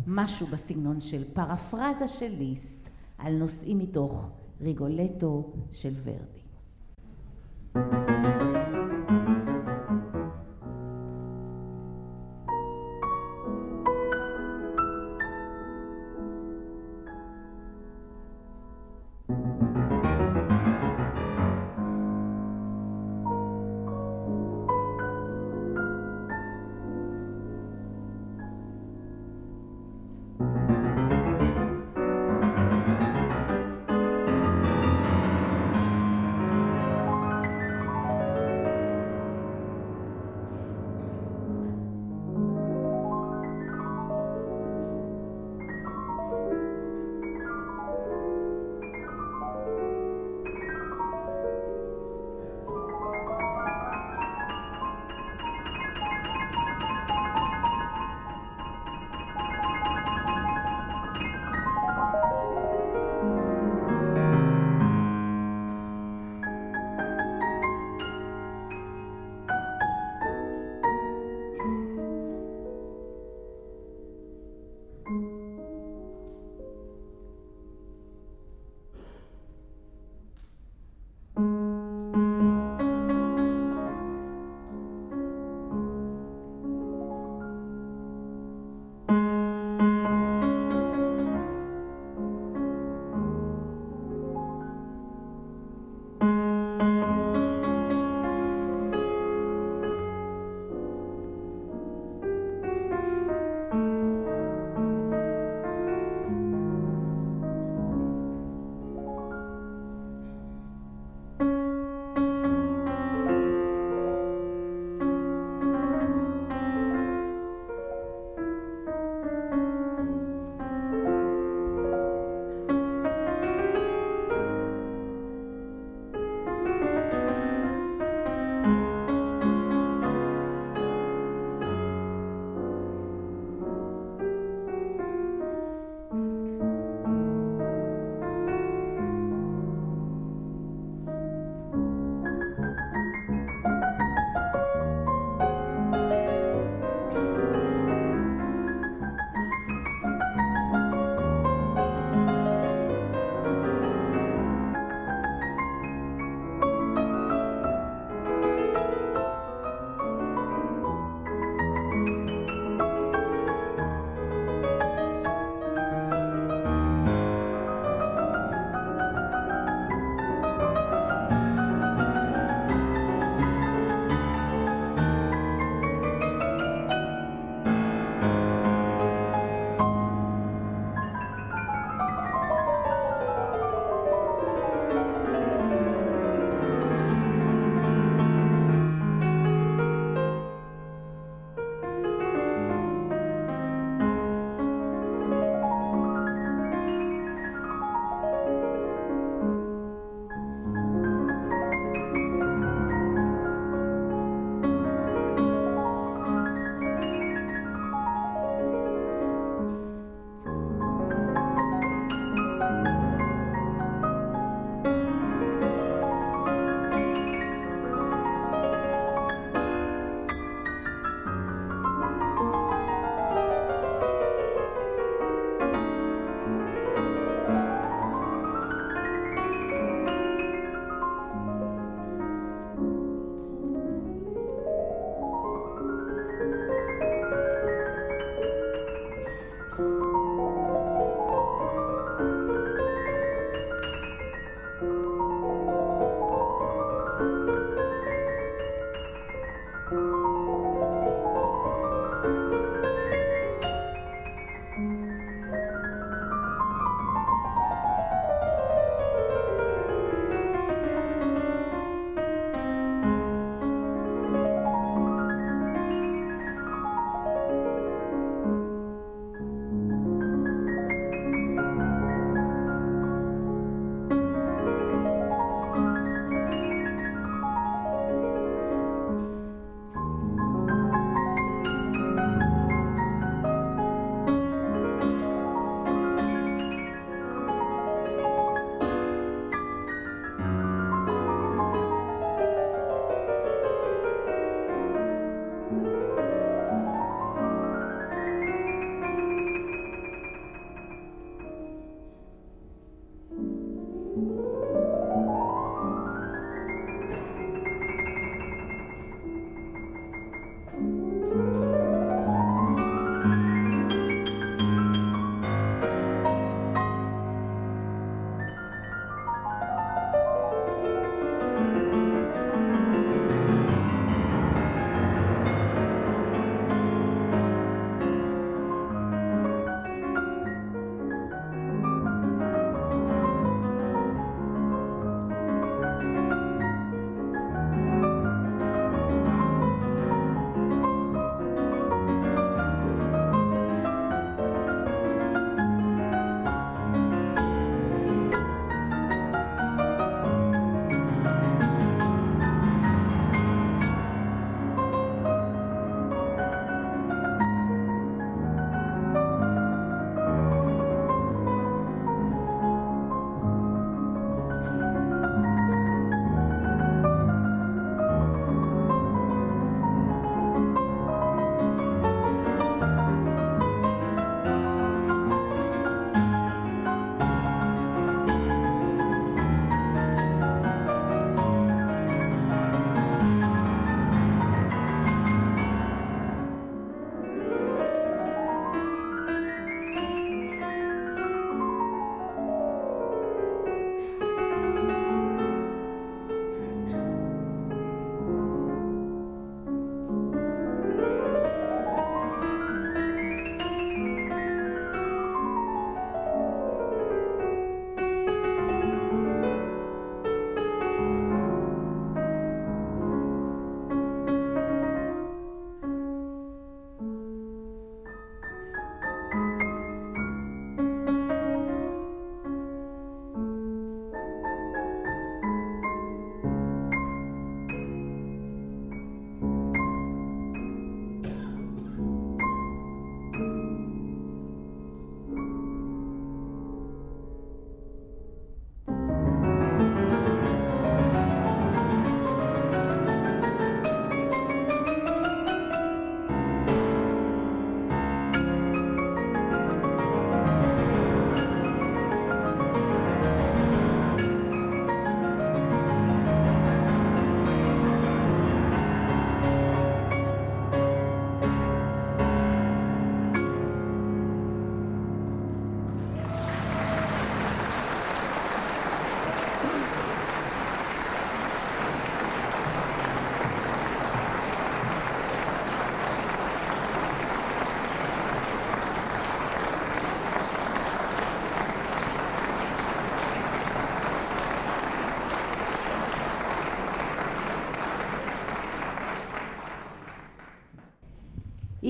משהו 0.07 0.47
בסגנון 0.47 1.01
של 1.01 1.23
פרפרזה 1.33 2.07
של 2.07 2.35
ליסט 2.37 2.89
על 3.17 3.33
נושאים 3.33 3.79
מתוך 3.79 4.29
ריגולטו 4.61 5.53
של 5.71 5.93
ורדי. 6.03 6.42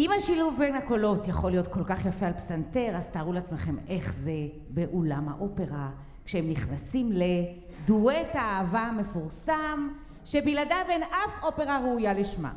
אם 0.04 0.12
השילוב 0.18 0.56
בין 0.58 0.76
הקולות 0.76 1.28
יכול 1.28 1.52
להיות 1.52 1.68
כל 1.68 1.84
כך 1.84 2.06
יפה 2.06 2.26
על 2.26 2.34
פסנתר, 2.34 2.96
אז 2.96 3.10
תארו 3.10 3.34
לעצמכם 3.34 3.76
איך 3.88 4.14
זה 4.14 4.48
באולם 4.70 5.30
האופרה, 5.30 5.90
כשהם 6.26 6.50
נכנסים 6.50 7.12
לדואט 7.12 8.28
האהבה 8.34 8.80
המפורסם, 8.80 9.90
שבלעדיו 10.26 10.86
אין 10.90 11.04
אף 11.04 11.44
אופרה 11.44 11.80
ראויה 11.80 12.14
לשמה. 12.14 12.54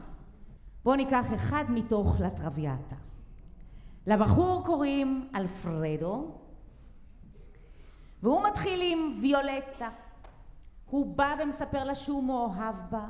בואו 0.85 0.97
ניקח 0.97 1.27
אחד 1.35 1.65
מתוך 1.69 2.21
לטרוויאטה. 2.21 2.97
לבחור 4.07 4.63
קוראים 4.65 5.29
אלפרדו, 5.35 6.31
והוא 8.23 8.43
מתחיל 8.49 8.81
עם 8.83 9.19
ויולטה. 9.23 9.89
הוא 10.87 11.17
בא 11.17 11.35
ומספר 11.43 11.85
לה 11.85 11.95
שהוא 11.95 12.25
מאוהב 12.25 12.75
בה, 12.91 13.07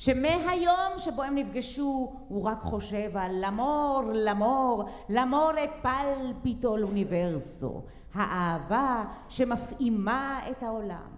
שמהיום 0.00 0.98
שבו 0.98 1.22
הם 1.22 1.34
נפגשו 1.34 2.12
הוא 2.28 2.44
רק 2.44 2.58
חושב 2.60 3.16
על 3.16 3.44
למור, 3.44 4.02
למור, 4.14 4.84
למור 5.08 5.50
פלפיטו 5.82 6.76
לאוניברסו, 6.76 7.82
האהבה 8.14 9.04
שמפעימה 9.28 10.40
את 10.50 10.62
העולם. 10.62 11.08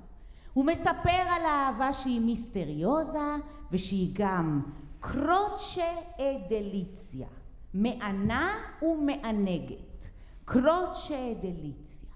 הוא 0.52 0.64
מספר 0.64 1.22
על 1.36 1.46
האהבה 1.46 1.92
שהיא 1.92 2.20
מיסטריוזה 2.20 3.36
ושהיא 3.72 4.10
גם 4.12 4.62
קרוצ'ה 5.00 5.92
אדליציה, 6.16 7.28
מענה 7.74 8.50
ומענגת, 8.82 10.10
קרוצ'ה 10.44 11.32
אדליציה. 11.32 12.08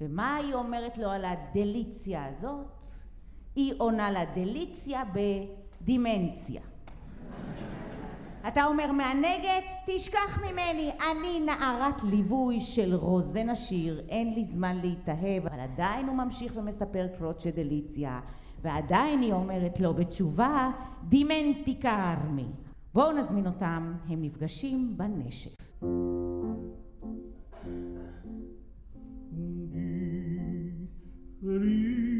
ומה 0.00 0.36
היא 0.36 0.54
אומרת 0.54 0.98
לו 0.98 1.10
על 1.10 1.24
הדליציה 1.24 2.24
הזאת? 2.24 2.83
היא 3.56 3.74
עונה 3.78 4.10
לדליציה 4.10 5.02
בדימנציה. 5.14 6.60
אתה 8.48 8.64
אומר 8.64 8.92
מענגת, 8.92 9.64
תשכח 9.86 10.38
ממני, 10.42 10.90
אני 11.12 11.40
נערת 11.40 12.02
ליווי 12.02 12.60
של 12.60 12.94
רוזן 12.94 13.48
השיר, 13.48 14.02
אין 14.08 14.34
לי 14.34 14.44
זמן 14.44 14.76
להתאהב, 14.82 15.46
אבל 15.46 15.60
עדיין 15.60 16.06
הוא 16.06 16.16
ממשיך 16.16 16.52
ומספר 16.56 17.06
קרוצ'ה 17.18 17.50
דליציה, 17.50 18.20
ועדיין 18.62 19.20
היא 19.20 19.32
אומרת 19.32 19.80
לו 19.80 19.94
בתשובה, 19.94 20.70
דימנטיקה 21.08 22.12
ארמי. 22.12 22.46
בואו 22.94 23.12
נזמין 23.12 23.46
אותם, 23.46 23.92
הם 24.08 24.22
נפגשים 24.22 24.96
בנשף. 24.96 25.54
quel 31.44 32.13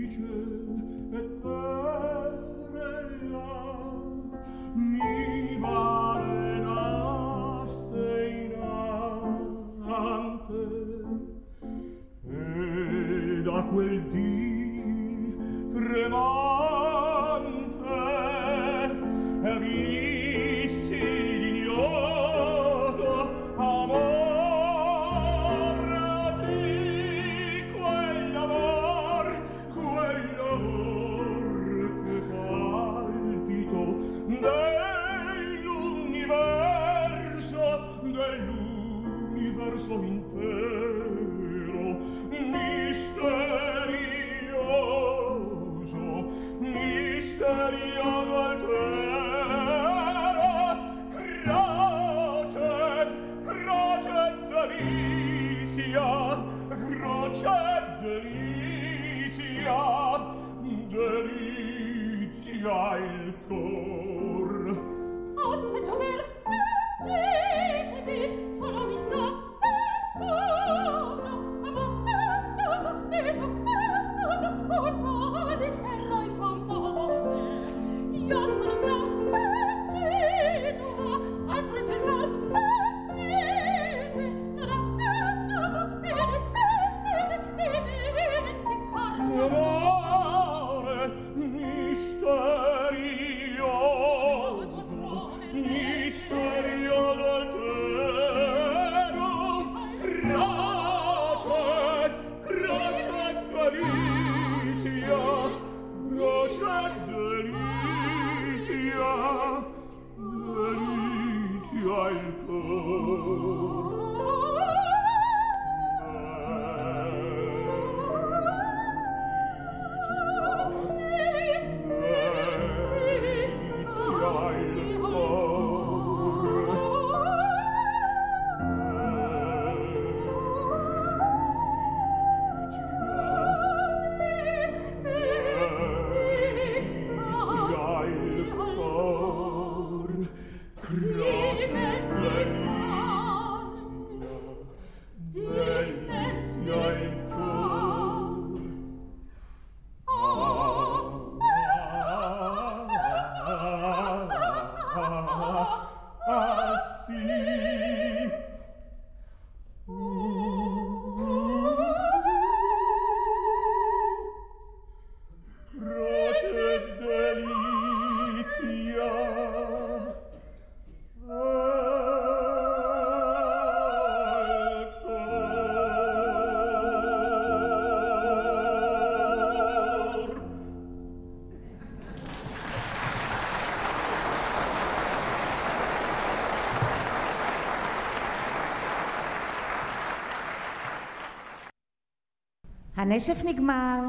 הנשף 193.05 193.45
נגמר, 193.45 194.01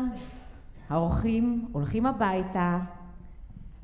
האורחים 0.90 1.68
הולכים 1.72 2.06
הביתה, 2.06 2.80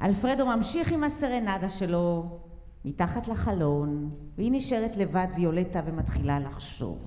אלפרדו 0.02 0.46
ממשיך 0.46 0.92
עם 0.92 1.04
הסרנדה 1.04 1.70
שלו 1.70 2.40
מתחת 2.86 3.28
לחלון, 3.28 4.10
והיא 4.38 4.52
נשארת 4.52 4.98
לבד 4.98 5.28
ויולטה 5.36 5.82
ומתחילה 5.86 6.40
לחשוב. 6.40 7.00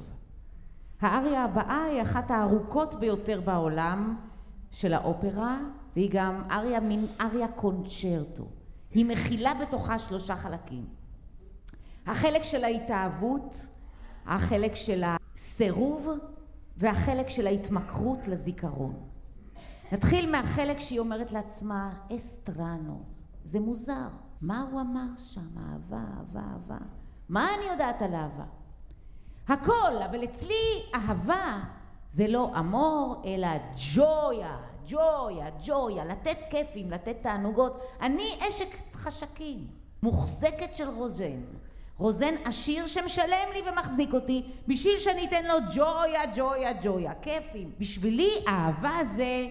האריה 1.00 1.44
הבאה 1.44 1.84
היא 1.84 2.02
אחת 2.02 2.30
הארוכות 2.30 2.94
ביותר 2.94 3.40
בעולם 3.40 4.16
של 4.70 4.94
האופרה, 4.94 5.58
והיא 5.96 6.10
גם 6.12 6.42
אריה 6.50 6.80
מין 6.80 7.06
אריה 7.20 7.48
קונצ'רטו. 7.48 8.44
היא 8.90 9.04
מכילה 9.06 9.54
בתוכה 9.54 9.98
שלושה 9.98 10.36
חלקים. 10.36 10.84
החלק 12.06 12.42
של 12.42 12.64
ההתאהבות, 12.64 13.66
החלק 14.26 14.74
של 14.74 15.02
הסירוב 15.04 16.08
והחלק 16.76 17.28
של 17.28 17.46
ההתמכרות 17.46 18.28
לזיכרון. 18.28 18.94
נתחיל 19.92 20.30
מהחלק 20.30 20.80
שהיא 20.80 20.98
אומרת 20.98 21.32
לעצמה, 21.32 21.92
אסטרנו. 22.16 23.02
זה 23.44 23.60
מוזר. 23.60 24.08
מה 24.40 24.66
הוא 24.70 24.80
אמר 24.80 25.16
שם? 25.16 25.58
אהבה, 25.58 26.04
אהבה, 26.18 26.40
אהבה. 26.52 26.78
מה 27.28 27.48
אני 27.58 27.66
יודעת 27.72 28.02
על 28.02 28.14
אהבה? 28.14 28.44
הכל, 29.48 30.02
אבל 30.04 30.24
אצלי 30.24 30.82
אהבה 30.94 31.60
זה 32.10 32.28
לא 32.28 32.52
אמור, 32.58 33.22
אלא 33.24 33.48
ג'ויה, 33.94 34.56
ג'ויה, 34.86 35.50
ג'ויה, 35.66 36.04
לתת 36.04 36.38
כיפים, 36.50 36.90
לתת 36.90 37.16
תענוגות. 37.22 37.80
אני 38.00 38.38
אשת 38.48 38.68
חשקים, 38.94 39.66
מוחזקת 40.02 40.74
של 40.74 40.88
רוזן. 40.88 41.40
רוזן 41.98 42.34
עשיר 42.44 42.86
שמשלם 42.86 43.48
לי 43.54 43.70
ומחזיק 43.70 44.14
אותי 44.14 44.42
בשביל 44.68 44.98
שאני 44.98 45.26
אתן 45.26 45.44
לו 45.44 45.54
ג'ויה, 45.74 46.22
ג'ויה, 46.36 46.72
ג'ויה, 46.82 47.14
כיפים. 47.14 47.70
בשבילי 47.78 48.30
אהבה 48.48 48.98
זה 49.16 49.46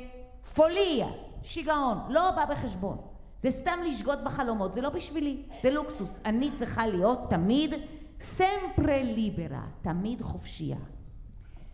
פוליה, 0.55 1.07
שיגעון, 1.43 1.97
לא 2.09 2.31
בא 2.31 2.45
בחשבון. 2.45 2.97
זה 3.41 3.51
סתם 3.51 3.79
לשגות 3.85 4.23
בחלומות, 4.23 4.73
זה 4.73 4.81
לא 4.81 4.89
בשבילי, 4.89 5.41
זה 5.63 5.71
לוקסוס. 5.71 6.19
אני 6.25 6.49
צריכה 6.57 6.87
להיות 6.87 7.19
תמיד 7.29 7.75
סמפרה 8.21 9.01
ליברה, 9.03 9.63
תמיד 9.81 10.21
חופשייה. 10.21 10.77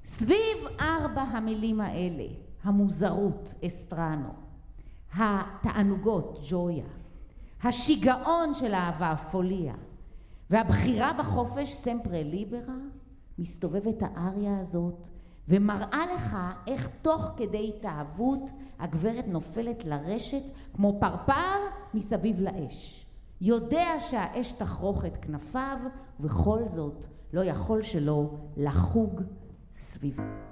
סביב 0.03 0.57
ארבע 0.80 1.22
המילים 1.22 1.82
האלה, 1.82 2.26
המוזרות, 2.63 3.53
אסטרנו, 3.65 4.30
התענוגות, 5.15 6.39
ג'ויה, 6.49 6.86
השיגעון 7.63 8.53
של 8.53 8.74
האהבה, 8.74 9.15
פוליה, 9.32 9.74
והבחירה 10.50 11.14
בחופש, 11.14 11.74
סמפרה 11.74 12.24
ליברה, 12.24 12.76
מסתובבת 13.39 13.97
האריה 14.02 14.60
הזאת 14.60 15.08
ומראה 15.47 16.06
לך 16.16 16.38
איך 16.68 16.89
תוך 17.02 17.26
כדי 17.38 17.74
התאהבות 17.78 18.52
הגברת 18.80 19.28
נופלת 19.28 19.86
לרשת 19.86 20.43
כמו 20.74 20.97
פרפר 21.00 21.60
מסביב 21.93 22.41
לאש. 22.41 23.06
יודע 23.41 24.00
שהאש 24.00 24.54
תחרוך 24.54 25.06
את 25.06 25.18
כנפיו, 25.22 25.78
ובכל 26.20 26.60
זאת 26.66 27.06
לא 27.34 27.43
יכול 27.43 27.84
שלא 27.84 28.30
לחוג 28.58 29.22
סביבו. 29.74 30.49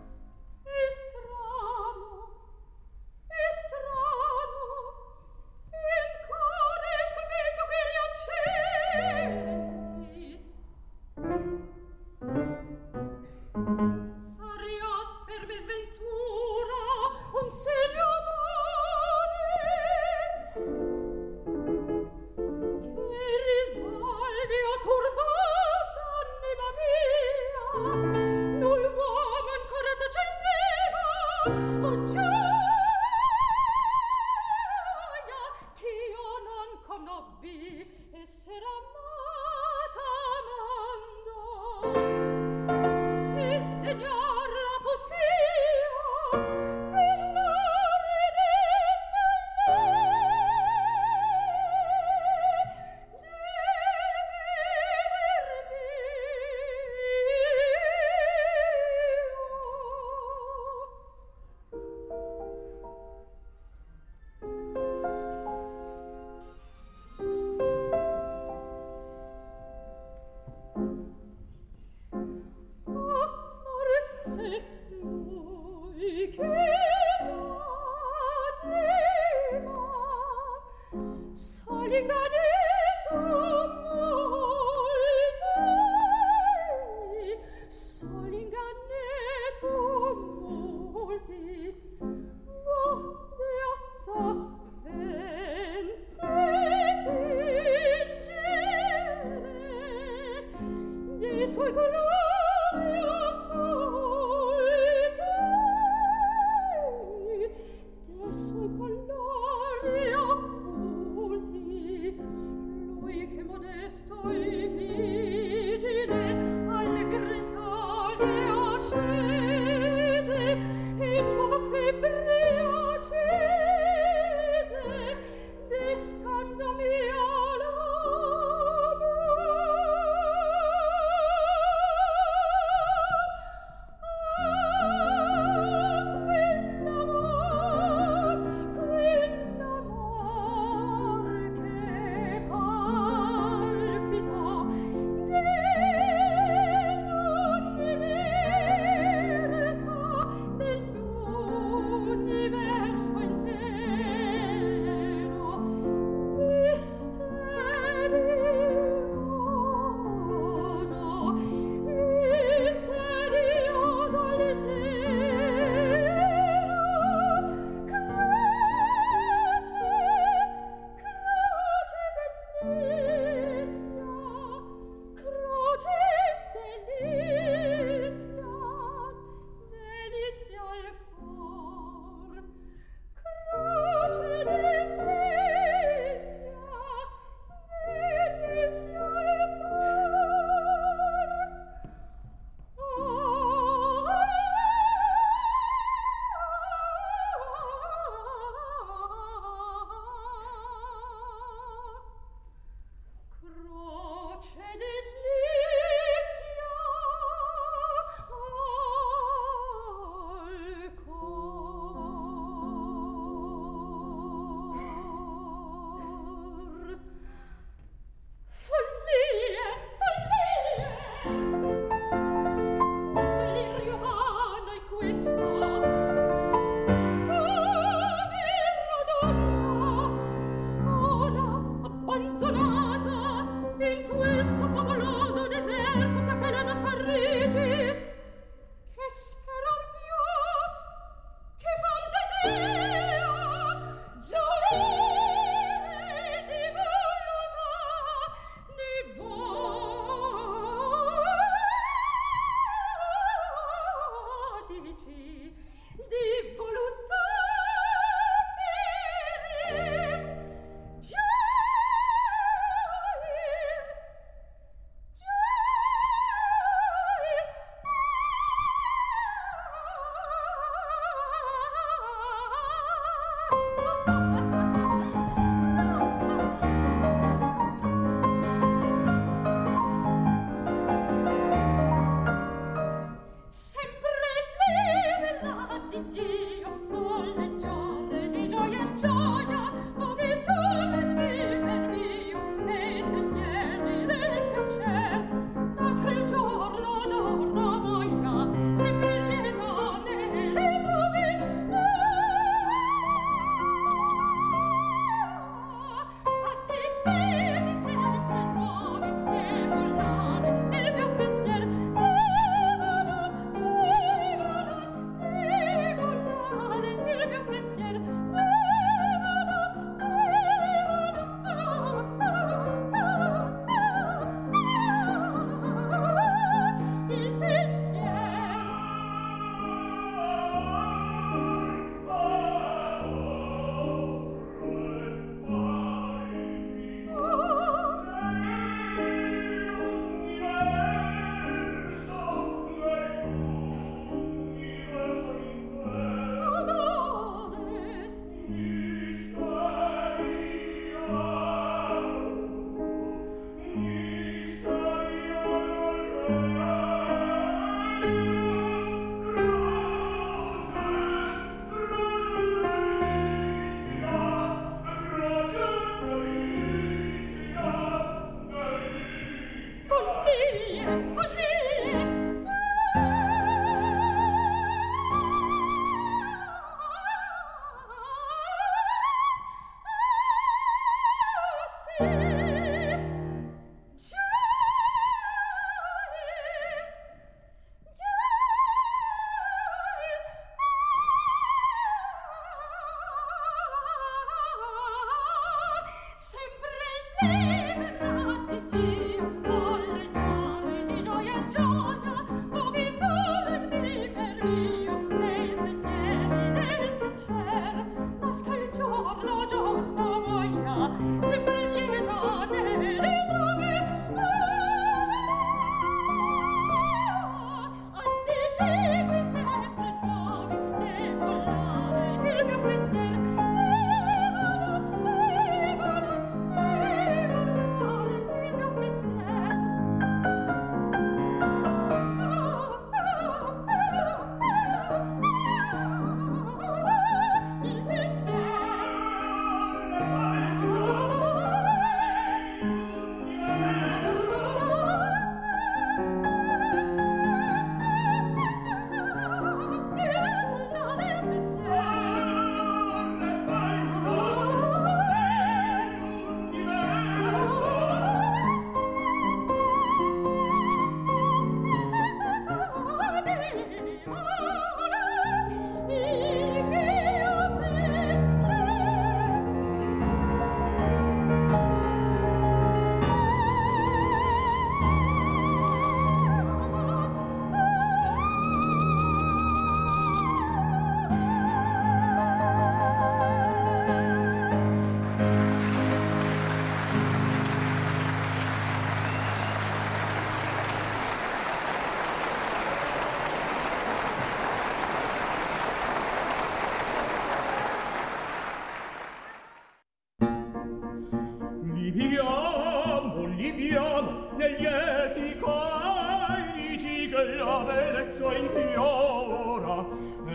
bellezza 507.78 508.34
infiora 508.44 509.78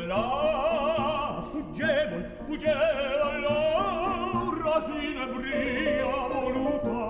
là 0.08 1.44
fuggevol 1.50 2.22
fuggevol 2.46 3.36
l'aura 3.44 4.74
sinebria 4.86 6.12
voluta. 6.32 7.00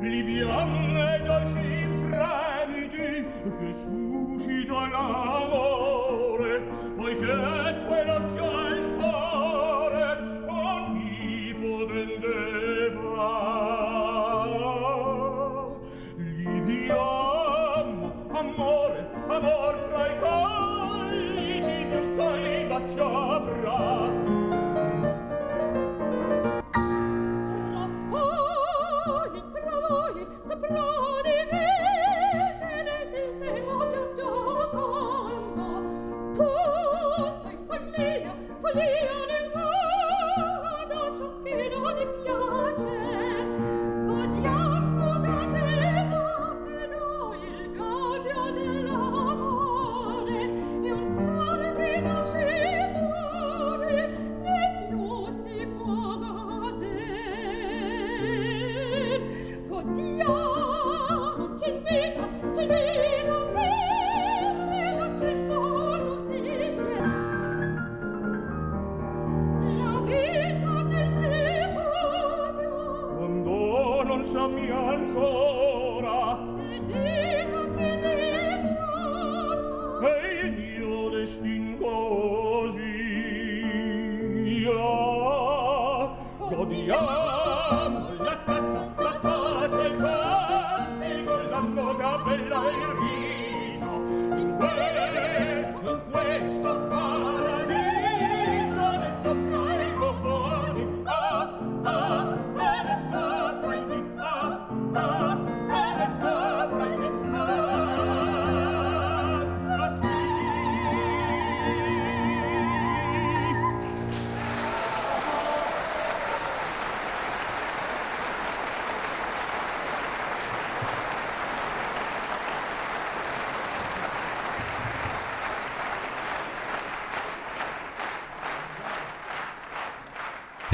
Li 0.00 0.22
bianne 0.22 1.22
dolci 1.26 1.70
fremiti 2.00 3.26
che 3.58 3.70
suscita 3.82 4.80
l'amore 4.92 6.54
poiché 6.96 7.63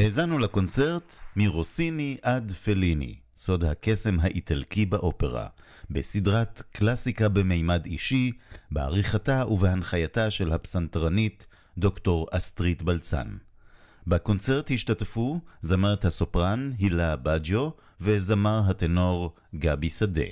האזנו 0.00 0.38
לקונצרט 0.38 1.14
מרוסיני 1.36 2.16
עד 2.22 2.52
פליני, 2.64 3.14
סוד 3.36 3.64
הקסם 3.64 4.20
האיטלקי 4.20 4.86
באופרה, 4.86 5.46
בסדרת 5.90 6.62
קלאסיקה 6.72 7.28
במימד 7.28 7.86
אישי, 7.86 8.32
בעריכתה 8.70 9.44
ובהנחייתה 9.48 10.30
של 10.30 10.52
הפסנתרנית 10.52 11.46
דוקטור 11.78 12.28
אסטרית 12.30 12.82
בלצן. 12.82 13.36
בקונצרט 14.06 14.70
השתתפו 14.70 15.40
זמרת 15.62 16.04
הסופרן 16.04 16.70
הילה 16.78 17.16
בג'ו 17.16 17.72
וזמר 18.00 18.62
הטנור 18.66 19.34
גבי 19.54 19.90
שדה. 19.90 20.30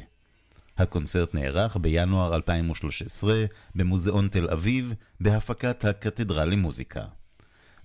הקונצרט 0.79 1.35
נערך 1.35 1.77
בינואר 1.77 2.35
2013 2.35 3.45
במוזיאון 3.75 4.29
תל 4.29 4.51
אביב 4.51 4.95
בהפקת 5.21 5.85
הקתדרה 5.85 6.45
למוזיקה. 6.45 7.18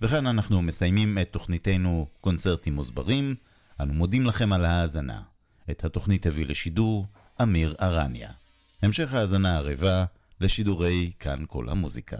וכאן 0.02 0.26
אנחנו 0.26 0.62
מסיימים 0.62 1.18
את 1.18 1.28
תוכניתנו 1.32 2.06
קונצרטים 2.20 2.74
מוסברים. 2.74 3.34
אנו 3.80 3.94
מודים 3.94 4.26
לכם 4.26 4.52
על 4.52 4.64
ההאזנה. 4.64 5.22
את 5.70 5.84
התוכנית 5.84 6.26
הביא 6.26 6.46
לשידור 6.46 7.06
אמיר 7.42 7.74
ארניה. 7.80 8.30
המשך 8.82 9.14
ההאזנה 9.14 9.56
ערבה 9.56 10.04
לשידורי 10.40 11.12
כאן 11.18 11.44
כל 11.48 11.68
המוזיקה. 11.68 12.16